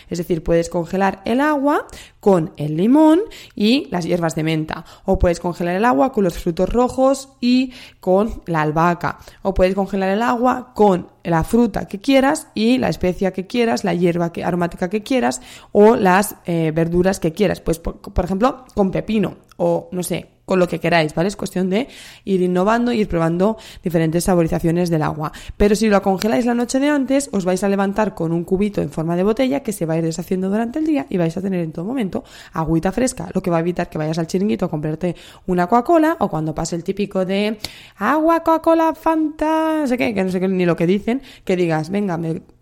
Es 0.09 0.17
decir, 0.17 0.43
puedes 0.43 0.69
congelar 0.69 1.21
el 1.25 1.41
agua 1.41 1.87
con 2.19 2.53
el 2.57 2.75
limón 2.75 3.21
y 3.55 3.87
las 3.91 4.05
hierbas 4.05 4.35
de 4.35 4.43
menta. 4.43 4.85
O 5.05 5.19
puedes 5.19 5.39
congelar 5.39 5.75
el 5.75 5.85
agua 5.85 6.11
con 6.11 6.23
los 6.23 6.37
frutos 6.37 6.69
rojos 6.69 7.29
y 7.39 7.73
con 7.99 8.41
la 8.45 8.61
albahaca. 8.61 9.19
O 9.41 9.53
puedes 9.53 9.75
congelar 9.75 10.09
el 10.09 10.21
agua 10.21 10.73
con 10.75 11.07
la 11.23 11.43
fruta 11.43 11.87
que 11.87 11.99
quieras 11.99 12.47
y 12.53 12.77
la 12.77 12.89
especia 12.89 13.31
que 13.31 13.47
quieras, 13.47 13.83
la 13.83 13.93
hierba 13.93 14.31
aromática 14.43 14.89
que 14.89 15.03
quieras 15.03 15.41
o 15.71 15.95
las 15.95 16.35
eh, 16.45 16.71
verduras 16.73 17.19
que 17.19 17.33
quieras. 17.33 17.61
Pues, 17.61 17.79
por 17.79 18.25
ejemplo, 18.25 18.65
con 18.73 18.91
pepino 18.91 19.37
o, 19.57 19.89
no 19.91 20.03
sé, 20.03 20.38
con 20.49 20.57
lo 20.57 20.67
que 20.67 20.79
queráis, 20.79 21.13
¿vale? 21.13 21.27
Es 21.27 21.35
cuestión 21.35 21.69
de 21.69 21.87
ir 22.25 22.41
innovando, 22.41 22.91
ir 22.91 23.07
probando 23.07 23.57
diferentes 23.83 24.23
saborizaciones 24.23 24.89
del 24.89 25.03
agua. 25.03 25.31
Pero 25.57 25.75
si 25.75 25.89
lo 25.89 26.01
congeláis 26.01 26.47
la 26.47 26.55
noche 26.55 26.79
de 26.79 26.89
antes, 26.89 27.29
os 27.31 27.45
vais 27.45 27.63
a 27.63 27.69
levantar 27.69 28.15
con 28.15 28.31
un 28.31 28.43
cubito 28.43 28.81
en 28.81 28.89
forma 28.89 29.15
de 29.15 29.21
botella 29.21 29.59
que 29.59 29.71
se 29.71 29.85
va 29.85 29.93
a 29.93 29.97
ir 29.99 30.03
deshaciendo 30.03 30.49
durante 30.49 30.79
el 30.79 30.87
día 30.87 31.05
y 31.07 31.17
vais 31.17 31.37
a 31.37 31.41
tener 31.41 31.59
en 31.61 31.71
todo 31.71 31.85
momento 31.85 32.23
agüita 32.51 32.91
fresca, 32.91 33.29
lo 33.31 33.43
que 33.43 33.51
va 33.51 33.57
a 33.57 33.59
evitar 33.59 33.91
que 33.91 33.99
vayas 33.99 34.17
al 34.17 34.25
chiringuito 34.25 34.65
a 34.65 34.69
comprarte 34.71 35.15
una 35.45 35.67
Coca-Cola 35.67 36.17
o 36.19 36.29
cuando 36.29 36.55
pase 36.55 36.75
el 36.75 36.83
típico 36.83 37.25
de 37.25 37.59
agua, 37.97 38.39
Coca-Cola, 38.39 38.95
Fanta, 38.95 39.81
no 39.81 39.87
sé 39.87 39.99
qué, 39.99 40.15
que 40.15 40.23
no 40.23 40.31
sé 40.31 40.39
ni 40.47 40.65
lo 40.65 40.75
que 40.75 40.87
dicen, 40.87 41.21
que 41.45 41.55
digas, 41.55 41.91
venga, 41.91 42.19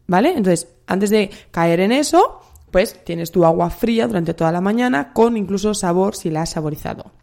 ¿vale? 0.08 0.30
Entonces, 0.32 0.68
antes 0.88 1.10
de 1.10 1.30
caer 1.52 1.80
en 1.80 1.94
eso, 1.94 2.42
pues 2.70 3.06
tienes 3.06 3.32
tu 3.32 3.46
agua 3.46 3.70
fría 3.70 4.08
durante 4.08 4.34
toda 4.34 4.52
la 4.52 4.60
mañana 4.60 5.14
con 5.14 5.38
incluso 5.38 5.74
sabor 5.74 6.18
si 6.18 6.30
la 6.30 6.42
has 6.42 6.50
saborizado. 6.50 7.17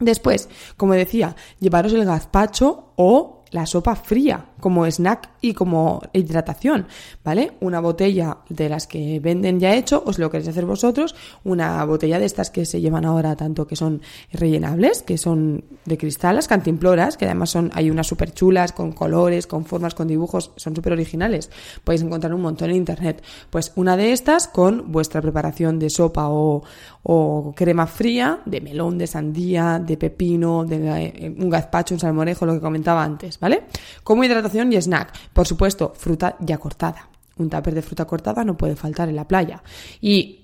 Después, 0.00 0.48
como 0.76 0.94
decía, 0.94 1.36
llevaros 1.60 1.92
el 1.92 2.04
gazpacho 2.04 2.92
o 2.96 3.44
la 3.50 3.66
sopa 3.66 3.94
fría 3.94 4.46
como 4.60 4.86
snack 4.86 5.30
y 5.40 5.54
como 5.54 6.02
hidratación, 6.12 6.86
¿vale? 7.24 7.52
Una 7.60 7.80
botella 7.80 8.38
de 8.48 8.68
las 8.68 8.86
que 8.86 9.20
venden 9.20 9.60
ya 9.60 9.74
hecho, 9.74 10.02
os 10.06 10.18
lo 10.18 10.30
queréis 10.30 10.48
hacer 10.48 10.66
vosotros, 10.66 11.14
una 11.44 11.84
botella 11.84 12.18
de 12.18 12.26
estas 12.26 12.50
que 12.50 12.64
se 12.64 12.80
llevan 12.80 13.04
ahora 13.04 13.36
tanto 13.36 13.66
que 13.66 13.76
son 13.76 14.02
rellenables, 14.32 15.02
que 15.02 15.18
son 15.18 15.64
de 15.84 15.98
cristal, 15.98 16.36
las 16.36 16.48
cantimploras, 16.48 17.16
que 17.16 17.26
además 17.26 17.50
son, 17.50 17.70
hay 17.74 17.90
unas 17.90 18.06
súper 18.06 18.32
chulas, 18.32 18.72
con 18.72 18.92
colores, 18.92 19.46
con 19.46 19.64
formas, 19.64 19.94
con 19.94 20.08
dibujos, 20.08 20.52
son 20.56 20.74
súper 20.74 20.92
originales. 20.92 21.50
Podéis 21.82 22.02
encontrar 22.02 22.32
un 22.34 22.42
montón 22.42 22.70
en 22.70 22.76
internet. 22.76 23.22
Pues 23.50 23.72
una 23.76 23.96
de 23.96 24.12
estas 24.12 24.48
con 24.48 24.92
vuestra 24.92 25.20
preparación 25.20 25.78
de 25.78 25.90
sopa 25.90 26.28
o, 26.28 26.62
o 27.02 27.52
crema 27.54 27.86
fría, 27.86 28.40
de 28.44 28.60
melón, 28.60 28.98
de 28.98 29.06
sandía, 29.06 29.78
de 29.78 29.96
pepino, 29.96 30.64
de 30.64 30.76
eh, 30.76 31.34
un 31.36 31.50
gazpacho, 31.50 31.94
un 31.94 32.00
salmorejo, 32.00 32.46
lo 32.46 32.54
que 32.54 32.60
comentaba 32.60 33.04
antes, 33.04 33.38
¿vale? 33.38 33.64
Como 34.02 34.24
hidratación 34.24 34.53
y 34.54 34.80
snack. 34.80 35.32
Por 35.32 35.46
supuesto, 35.46 35.92
fruta 35.96 36.36
ya 36.40 36.58
cortada. 36.58 37.08
Un 37.36 37.50
tupper 37.50 37.74
de 37.74 37.82
fruta 37.82 38.04
cortada 38.04 38.44
no 38.44 38.56
puede 38.56 38.76
faltar 38.76 39.08
en 39.08 39.16
la 39.16 39.26
playa. 39.26 39.62
Y 40.00 40.40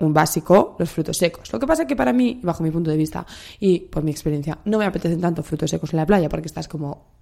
un 0.00 0.12
básico, 0.12 0.76
los 0.78 0.90
frutos 0.90 1.16
secos. 1.16 1.52
Lo 1.52 1.58
que 1.58 1.66
pasa 1.66 1.82
es 1.82 1.88
que 1.88 1.96
para 1.96 2.12
mí, 2.12 2.40
bajo 2.42 2.62
mi 2.62 2.70
punto 2.70 2.90
de 2.90 2.96
vista 2.96 3.26
y 3.58 3.80
por 3.80 4.02
mi 4.02 4.10
experiencia, 4.10 4.58
no 4.64 4.78
me 4.78 4.84
apetecen 4.84 5.20
tanto 5.20 5.42
frutos 5.42 5.70
secos 5.70 5.92
en 5.92 5.98
la 5.98 6.06
playa 6.06 6.28
porque 6.28 6.46
estás 6.46 6.68
como 6.68 7.18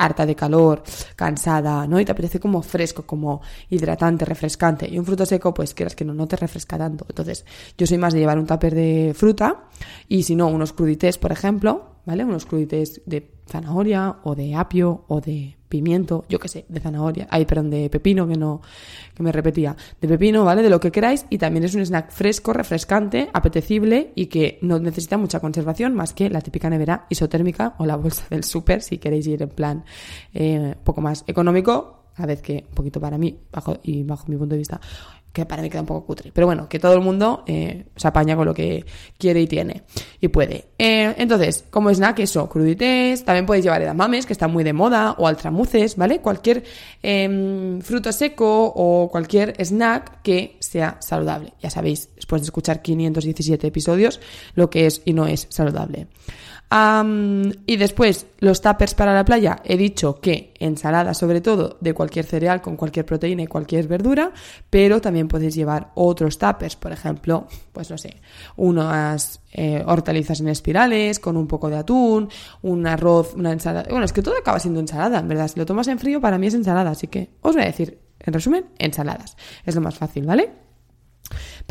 harta 0.00 0.24
de 0.24 0.34
calor, 0.34 0.82
cansada, 1.14 1.86
¿no? 1.86 2.00
Y 2.00 2.04
te 2.04 2.12
apetece 2.12 2.40
como 2.40 2.62
fresco, 2.62 3.04
como 3.04 3.42
hidratante, 3.68 4.24
refrescante. 4.24 4.88
Y 4.88 4.98
un 4.98 5.04
fruto 5.04 5.26
seco, 5.26 5.52
pues 5.52 5.74
quieras 5.74 5.94
que 5.94 6.04
no, 6.04 6.14
no 6.14 6.26
te 6.26 6.36
refresca 6.36 6.78
tanto. 6.78 7.04
Entonces, 7.08 7.44
yo 7.76 7.86
soy 7.86 7.98
más 7.98 8.14
de 8.14 8.20
llevar 8.20 8.38
un 8.38 8.46
tupper 8.46 8.74
de 8.74 9.12
fruta 9.14 9.64
y 10.08 10.22
si 10.22 10.34
no, 10.34 10.48
unos 10.48 10.72
crudités, 10.72 11.18
por 11.18 11.32
ejemplo, 11.32 11.96
¿vale? 12.06 12.24
Unos 12.24 12.46
crudités 12.46 13.02
de 13.04 13.20
zanahoria 13.50 14.16
o 14.22 14.34
de 14.34 14.54
apio 14.54 15.04
o 15.08 15.20
de 15.20 15.56
pimiento, 15.68 16.24
yo 16.28 16.38
qué 16.38 16.48
sé, 16.48 16.66
de 16.68 16.80
zanahoria, 16.80 17.28
ay, 17.30 17.44
perdón, 17.46 17.70
de 17.70 17.88
pepino, 17.88 18.26
que 18.26 18.36
no, 18.36 18.60
que 19.14 19.22
me 19.22 19.32
repetía, 19.32 19.76
de 20.00 20.08
pepino, 20.08 20.44
¿vale? 20.44 20.62
De 20.62 20.70
lo 20.70 20.80
que 20.80 20.90
queráis 20.90 21.26
y 21.30 21.38
también 21.38 21.64
es 21.64 21.74
un 21.74 21.80
snack 21.80 22.10
fresco, 22.10 22.52
refrescante, 22.52 23.30
apetecible 23.32 24.12
y 24.14 24.26
que 24.26 24.58
no 24.62 24.78
necesita 24.78 25.16
mucha 25.16 25.40
conservación 25.40 25.94
más 25.94 26.12
que 26.12 26.28
la 26.28 26.40
típica 26.40 26.68
nevera 26.68 27.06
isotérmica 27.08 27.74
o 27.78 27.86
la 27.86 27.96
bolsa 27.96 28.24
del 28.30 28.44
súper 28.44 28.82
si 28.82 28.98
queréis 28.98 29.26
ir 29.26 29.42
en 29.42 29.48
plan 29.48 29.84
eh, 30.34 30.74
poco 30.82 31.00
más 31.00 31.24
económico, 31.26 32.04
a 32.16 32.26
vez 32.26 32.42
que 32.42 32.64
un 32.68 32.74
poquito 32.74 33.00
para 33.00 33.16
mí, 33.16 33.38
bajo, 33.52 33.78
y 33.82 34.02
bajo 34.02 34.26
mi 34.28 34.36
punto 34.36 34.54
de 34.54 34.58
vista, 34.58 34.80
que 35.32 35.46
para 35.46 35.62
mí 35.62 35.70
queda 35.70 35.82
un 35.82 35.86
poco 35.86 36.06
cutre. 36.06 36.32
Pero 36.32 36.46
bueno, 36.46 36.68
que 36.68 36.78
todo 36.78 36.94
el 36.94 37.00
mundo 37.00 37.44
eh, 37.46 37.86
se 37.96 38.08
apaña 38.08 38.36
con 38.36 38.46
lo 38.46 38.54
que 38.54 38.84
quiere 39.18 39.40
y 39.40 39.46
tiene 39.46 39.82
y 40.20 40.28
puede. 40.28 40.66
Eh, 40.78 41.14
entonces, 41.18 41.64
como 41.70 41.90
snack, 41.90 42.18
eso, 42.20 42.48
crudités, 42.48 43.24
también 43.24 43.46
podéis 43.46 43.64
llevar 43.64 43.82
edamames, 43.82 44.26
que 44.26 44.32
están 44.32 44.52
muy 44.52 44.64
de 44.64 44.72
moda, 44.72 45.12
o 45.18 45.26
altramuces, 45.26 45.96
¿vale? 45.96 46.20
Cualquier 46.20 46.64
em, 47.02 47.80
fruto 47.80 48.12
seco 48.12 48.72
o 48.74 49.08
cualquier 49.10 49.54
snack 49.64 50.22
que 50.22 50.56
sea 50.60 50.96
saludable. 51.00 51.54
Ya 51.62 51.70
sabéis, 51.70 52.08
después 52.16 52.42
de 52.42 52.46
escuchar 52.46 52.82
517 52.82 53.66
episodios, 53.66 54.20
lo 54.54 54.70
que 54.70 54.86
es 54.86 55.02
y 55.04 55.12
no 55.12 55.26
es 55.26 55.46
saludable 55.50 56.08
y 56.72 57.76
después, 57.76 58.26
los 58.38 58.60
tuppers 58.60 58.94
para 58.94 59.14
la 59.14 59.24
playa. 59.24 59.60
He 59.64 59.76
dicho 59.76 60.20
que 60.20 60.49
ensalada, 60.60 61.14
sobre 61.14 61.40
todo, 61.40 61.78
de 61.80 61.94
cualquier 61.94 62.24
cereal 62.24 62.60
con 62.60 62.76
cualquier 62.76 63.06
proteína 63.06 63.42
y 63.42 63.46
cualquier 63.46 63.88
verdura, 63.88 64.32
pero 64.68 65.00
también 65.00 65.26
podéis 65.26 65.54
llevar 65.54 65.90
otros 65.94 66.38
tuppers, 66.38 66.76
por 66.76 66.92
ejemplo, 66.92 67.48
pues 67.72 67.90
no 67.90 67.98
sé, 67.98 68.20
unas 68.56 69.40
eh, 69.52 69.82
hortalizas 69.86 70.40
en 70.40 70.48
espirales 70.48 71.18
con 71.18 71.36
un 71.36 71.48
poco 71.48 71.68
de 71.68 71.78
atún, 71.78 72.28
un 72.62 72.86
arroz, 72.86 73.34
una 73.34 73.52
ensalada. 73.52 73.88
Bueno, 73.90 74.04
es 74.04 74.12
que 74.12 74.22
todo 74.22 74.36
acaba 74.38 74.60
siendo 74.60 74.78
ensalada, 74.78 75.18
en 75.18 75.28
verdad. 75.28 75.48
Si 75.48 75.58
lo 75.58 75.66
tomas 75.66 75.88
en 75.88 75.98
frío, 75.98 76.20
para 76.20 76.38
mí 76.38 76.46
es 76.46 76.54
ensalada, 76.54 76.90
así 76.90 77.08
que 77.08 77.30
os 77.40 77.54
voy 77.54 77.62
a 77.62 77.66
decir, 77.66 77.98
en 78.20 78.32
resumen, 78.32 78.66
ensaladas. 78.78 79.36
Es 79.64 79.74
lo 79.74 79.80
más 79.80 79.96
fácil, 79.96 80.26
¿vale? 80.26 80.69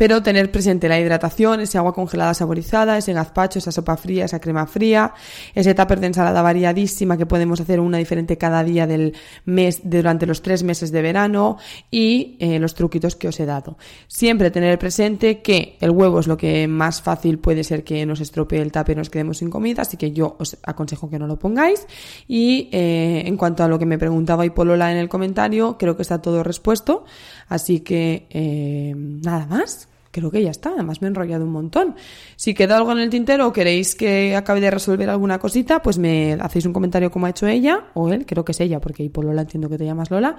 Pero 0.00 0.22
tener 0.22 0.50
presente 0.50 0.88
la 0.88 0.98
hidratación, 0.98 1.60
ese 1.60 1.76
agua 1.76 1.92
congelada 1.92 2.32
saborizada, 2.32 2.96
ese 2.96 3.12
gazpacho, 3.12 3.58
esa 3.58 3.70
sopa 3.70 3.98
fría, 3.98 4.24
esa 4.24 4.40
crema 4.40 4.66
fría, 4.66 5.12
ese 5.54 5.74
tupper 5.74 6.00
de 6.00 6.06
ensalada 6.06 6.40
variadísima 6.40 7.18
que 7.18 7.26
podemos 7.26 7.60
hacer 7.60 7.80
una 7.80 7.98
diferente 7.98 8.38
cada 8.38 8.64
día 8.64 8.86
del 8.86 9.12
mes 9.44 9.82
durante 9.84 10.24
los 10.24 10.40
tres 10.40 10.62
meses 10.62 10.90
de 10.90 11.02
verano 11.02 11.58
y 11.90 12.38
eh, 12.40 12.58
los 12.58 12.74
truquitos 12.74 13.14
que 13.14 13.28
os 13.28 13.38
he 13.40 13.44
dado. 13.44 13.76
Siempre 14.06 14.50
tener 14.50 14.78
presente 14.78 15.42
que 15.42 15.76
el 15.82 15.90
huevo 15.90 16.20
es 16.20 16.26
lo 16.26 16.38
que 16.38 16.66
más 16.66 17.02
fácil 17.02 17.38
puede 17.38 17.62
ser 17.62 17.84
que 17.84 18.06
nos 18.06 18.22
estropee 18.22 18.62
el 18.62 18.72
tupper 18.72 18.96
y 18.96 19.00
nos 19.00 19.10
quedemos 19.10 19.36
sin 19.36 19.50
comida, 19.50 19.82
así 19.82 19.98
que 19.98 20.12
yo 20.12 20.34
os 20.38 20.56
aconsejo 20.62 21.10
que 21.10 21.18
no 21.18 21.26
lo 21.26 21.38
pongáis. 21.38 21.86
Y 22.26 22.70
eh, 22.72 23.24
en 23.26 23.36
cuanto 23.36 23.64
a 23.64 23.68
lo 23.68 23.78
que 23.78 23.84
me 23.84 23.98
preguntaba 23.98 24.46
Polola 24.54 24.92
en 24.92 24.96
el 24.96 25.10
comentario, 25.10 25.76
creo 25.76 25.94
que 25.94 26.00
está 26.00 26.22
todo 26.22 26.42
respuesto, 26.42 27.04
así 27.48 27.80
que 27.80 28.26
eh, 28.30 28.94
nada 28.96 29.44
más 29.44 29.89
creo 30.10 30.30
que 30.30 30.42
ya 30.42 30.50
está. 30.50 30.70
Además 30.70 31.00
me 31.00 31.08
he 31.08 31.10
enrollado 31.10 31.44
un 31.44 31.52
montón. 31.52 31.94
Si 32.36 32.54
queda 32.54 32.76
algo 32.76 32.92
en 32.92 32.98
el 32.98 33.10
tintero 33.10 33.46
o 33.46 33.52
queréis 33.52 33.94
que 33.94 34.34
acabe 34.36 34.60
de 34.60 34.70
resolver 34.70 35.08
alguna 35.08 35.38
cosita, 35.38 35.82
pues 35.82 35.98
me 35.98 36.36
hacéis 36.40 36.66
un 36.66 36.72
comentario 36.72 37.10
como 37.10 37.26
ha 37.26 37.30
hecho 37.30 37.46
ella, 37.46 37.86
o 37.94 38.10
él, 38.10 38.26
creo 38.26 38.44
que 38.44 38.52
es 38.52 38.60
ella, 38.60 38.80
porque 38.80 39.08
por 39.10 39.24
Lola 39.24 39.42
entiendo 39.42 39.68
que 39.68 39.78
te 39.78 39.84
llamas 39.84 40.10
Lola, 40.10 40.36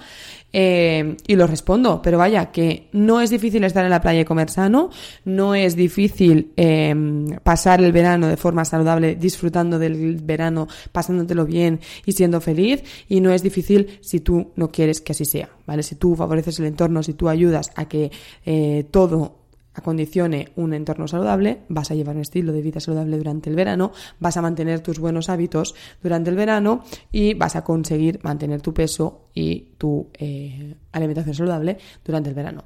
eh, 0.52 1.16
y 1.28 1.36
lo 1.36 1.48
respondo. 1.48 2.02
Pero 2.02 2.18
vaya, 2.18 2.52
que 2.52 2.90
no 2.92 3.22
es 3.22 3.30
difícil 3.30 3.64
estar 3.64 3.84
en 3.84 3.92
la 3.92 4.02
playa 4.02 4.22
y 4.22 4.26
comer 4.26 4.50
sano, 4.50 4.90
no 5.26 5.56
es 5.56 5.76
difícil 5.76 6.52
em, 6.56 7.28
pasar 7.44 7.82
el 7.82 7.92
verano 7.92 8.28
de 8.28 8.38
forma 8.38 8.66
saludable, 8.66 9.16
disfrutando 9.16 9.80
del 9.80 10.18
verano, 10.18 10.68
pasándotelo 10.92 11.46
bien 11.46 11.80
y 12.06 12.12
siendo 12.12 12.42
feliz, 12.42 12.84
y 13.08 13.22
no 13.22 13.32
es 13.32 13.44
difícil 13.44 14.00
si 14.02 14.20
tú 14.20 14.52
no 14.56 14.70
quieres 14.70 15.02
que 15.02 15.14
así 15.14 15.26
sea, 15.26 15.50
¿vale? 15.66 15.84
Si 15.84 15.96
tú 15.96 16.16
favoreces 16.16 16.60
el 16.60 16.66
entorno, 16.66 17.04
si 17.04 17.14
tú 17.14 17.30
ayudas 17.30 17.72
a 17.76 17.86
que 17.86 18.12
eh, 18.46 18.86
todo 18.92 19.41
acondicione 19.74 20.50
un 20.56 20.74
entorno 20.74 21.08
saludable, 21.08 21.62
vas 21.70 21.92
a 21.92 21.96
llevar 21.96 22.16
un 22.16 22.22
estilo 22.22 22.52
de 22.52 22.62
vida 22.62 22.80
saludable 22.80 23.18
durante 23.18 23.50
el 23.50 23.56
verano, 23.56 23.92
vas 24.20 24.38
a 24.38 24.42
mantener 24.42 24.82
tus 24.82 25.00
buenos 25.00 25.30
hábitos 25.30 25.76
durante 26.02 26.30
el 26.30 26.36
verano 26.36 26.84
y 27.12 27.34
vas 27.34 27.56
a 27.56 27.64
conseguir 27.64 28.20
mantener 28.24 28.62
tu 28.62 28.74
peso 28.74 29.28
y 29.34 29.74
tu 29.78 30.10
eh, 30.14 30.76
alimentación 30.92 31.36
saludable 31.36 31.78
durante 32.04 32.30
el 32.30 32.36
verano. 32.36 32.66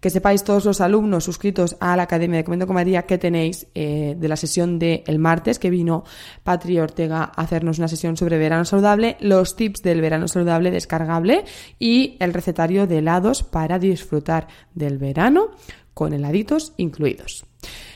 Que 0.00 0.10
sepáis 0.10 0.44
todos 0.44 0.66
los 0.66 0.82
alumnos 0.82 1.24
suscritos 1.24 1.76
a 1.80 1.96
la 1.96 2.02
Academia 2.02 2.36
de 2.36 2.44
Comento 2.44 2.66
con 2.66 2.74
María 2.74 3.06
que 3.06 3.16
tenéis 3.16 3.66
eh, 3.74 4.14
de 4.16 4.28
la 4.28 4.36
sesión 4.36 4.78
del 4.78 5.02
el 5.06 5.18
martes 5.18 5.58
que 5.58 5.70
vino 5.70 6.04
Patri 6.44 6.78
Ortega 6.78 7.32
a 7.34 7.42
hacernos 7.42 7.78
una 7.78 7.88
sesión 7.88 8.16
sobre 8.16 8.38
verano 8.38 8.66
saludable, 8.66 9.16
los 9.20 9.56
tips 9.56 9.82
del 9.82 10.02
verano 10.02 10.28
saludable 10.28 10.70
descargable 10.70 11.44
y 11.78 12.16
el 12.20 12.34
recetario 12.34 12.86
de 12.86 12.98
helados 12.98 13.42
para 13.42 13.78
disfrutar 13.78 14.48
del 14.74 14.98
verano 14.98 15.52
con 15.96 16.12
heladitos 16.12 16.74
incluidos. 16.76 17.46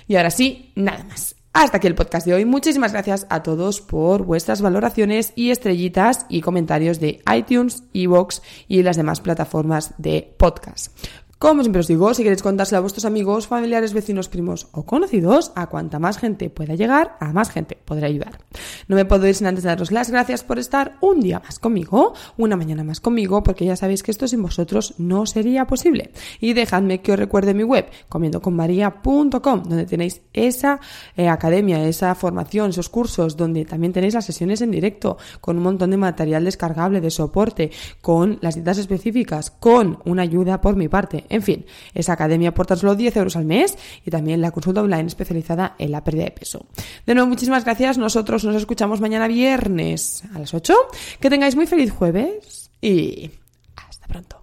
Y 0.08 0.16
ahora 0.16 0.30
sí, 0.30 0.72
nada 0.74 1.04
más. 1.04 1.36
Hasta 1.52 1.76
aquí 1.76 1.86
el 1.86 1.94
podcast 1.94 2.26
de 2.26 2.32
hoy. 2.32 2.46
Muchísimas 2.46 2.92
gracias 2.92 3.26
a 3.28 3.42
todos 3.42 3.82
por 3.82 4.24
vuestras 4.24 4.62
valoraciones 4.62 5.34
y 5.36 5.50
estrellitas 5.50 6.24
y 6.30 6.40
comentarios 6.40 6.98
de 6.98 7.20
iTunes, 7.36 7.82
Evox 7.92 8.40
y 8.68 8.82
las 8.82 8.96
demás 8.96 9.20
plataformas 9.20 9.92
de 9.98 10.34
podcast. 10.38 10.96
Como 11.40 11.62
siempre 11.62 11.80
os 11.80 11.88
digo, 11.88 12.12
si 12.12 12.22
queréis 12.22 12.42
contárselo 12.42 12.76
a 12.76 12.80
vuestros 12.82 13.06
amigos, 13.06 13.46
familiares, 13.46 13.94
vecinos, 13.94 14.28
primos 14.28 14.68
o 14.72 14.84
conocidos, 14.84 15.52
a 15.54 15.68
cuanta 15.68 15.98
más 15.98 16.18
gente 16.18 16.50
pueda 16.50 16.74
llegar, 16.74 17.16
a 17.18 17.32
más 17.32 17.48
gente 17.48 17.78
podrá 17.82 18.08
ayudar. 18.08 18.40
No 18.88 18.96
me 18.96 19.06
puedo 19.06 19.26
ir 19.26 19.34
sin 19.34 19.46
antes 19.46 19.64
daros 19.64 19.90
las 19.90 20.10
gracias 20.10 20.44
por 20.44 20.58
estar 20.58 20.98
un 21.00 21.20
día 21.20 21.40
más 21.40 21.58
conmigo, 21.58 22.12
una 22.36 22.58
mañana 22.58 22.84
más 22.84 23.00
conmigo, 23.00 23.42
porque 23.42 23.64
ya 23.64 23.74
sabéis 23.74 24.02
que 24.02 24.10
esto 24.10 24.28
sin 24.28 24.42
vosotros 24.42 24.96
no 24.98 25.24
sería 25.24 25.66
posible. 25.66 26.12
Y 26.40 26.52
dejadme 26.52 27.00
que 27.00 27.12
os 27.12 27.18
recuerde 27.18 27.54
mi 27.54 27.62
web, 27.62 27.86
comiendoconmaria.com, 28.10 29.62
donde 29.62 29.86
tenéis 29.86 30.20
esa 30.34 30.78
eh, 31.16 31.26
academia, 31.30 31.82
esa 31.88 32.14
formación, 32.16 32.68
esos 32.68 32.90
cursos, 32.90 33.38
donde 33.38 33.64
también 33.64 33.94
tenéis 33.94 34.12
las 34.12 34.26
sesiones 34.26 34.60
en 34.60 34.72
directo, 34.72 35.16
con 35.40 35.56
un 35.56 35.62
montón 35.62 35.90
de 35.90 35.96
material 35.96 36.44
descargable, 36.44 37.00
de 37.00 37.10
soporte, 37.10 37.70
con 38.02 38.36
las 38.42 38.56
dietas 38.56 38.76
específicas, 38.76 39.50
con 39.50 40.00
una 40.04 40.20
ayuda 40.20 40.60
por 40.60 40.76
mi 40.76 40.88
parte 40.88 41.24
en 41.30 41.42
fin, 41.42 41.64
esa 41.94 42.12
academia 42.12 42.50
aporta 42.50 42.76
solo 42.76 42.94
10 42.94 43.16
euros 43.16 43.36
al 43.36 43.44
mes 43.44 43.78
y 44.04 44.10
también 44.10 44.40
la 44.40 44.50
consulta 44.50 44.82
online 44.82 45.06
especializada 45.06 45.76
en 45.78 45.92
la 45.92 46.04
pérdida 46.04 46.24
de 46.24 46.32
peso. 46.32 46.66
De 47.06 47.14
nuevo, 47.14 47.28
muchísimas 47.28 47.64
gracias. 47.64 47.96
Nosotros 47.96 48.44
nos 48.44 48.56
escuchamos 48.56 49.00
mañana 49.00 49.28
viernes 49.28 50.24
a 50.34 50.38
las 50.40 50.52
8. 50.52 50.74
Que 51.20 51.30
tengáis 51.30 51.56
muy 51.56 51.66
feliz 51.66 51.92
jueves 51.92 52.70
y 52.82 53.30
hasta 53.76 54.06
pronto. 54.08 54.42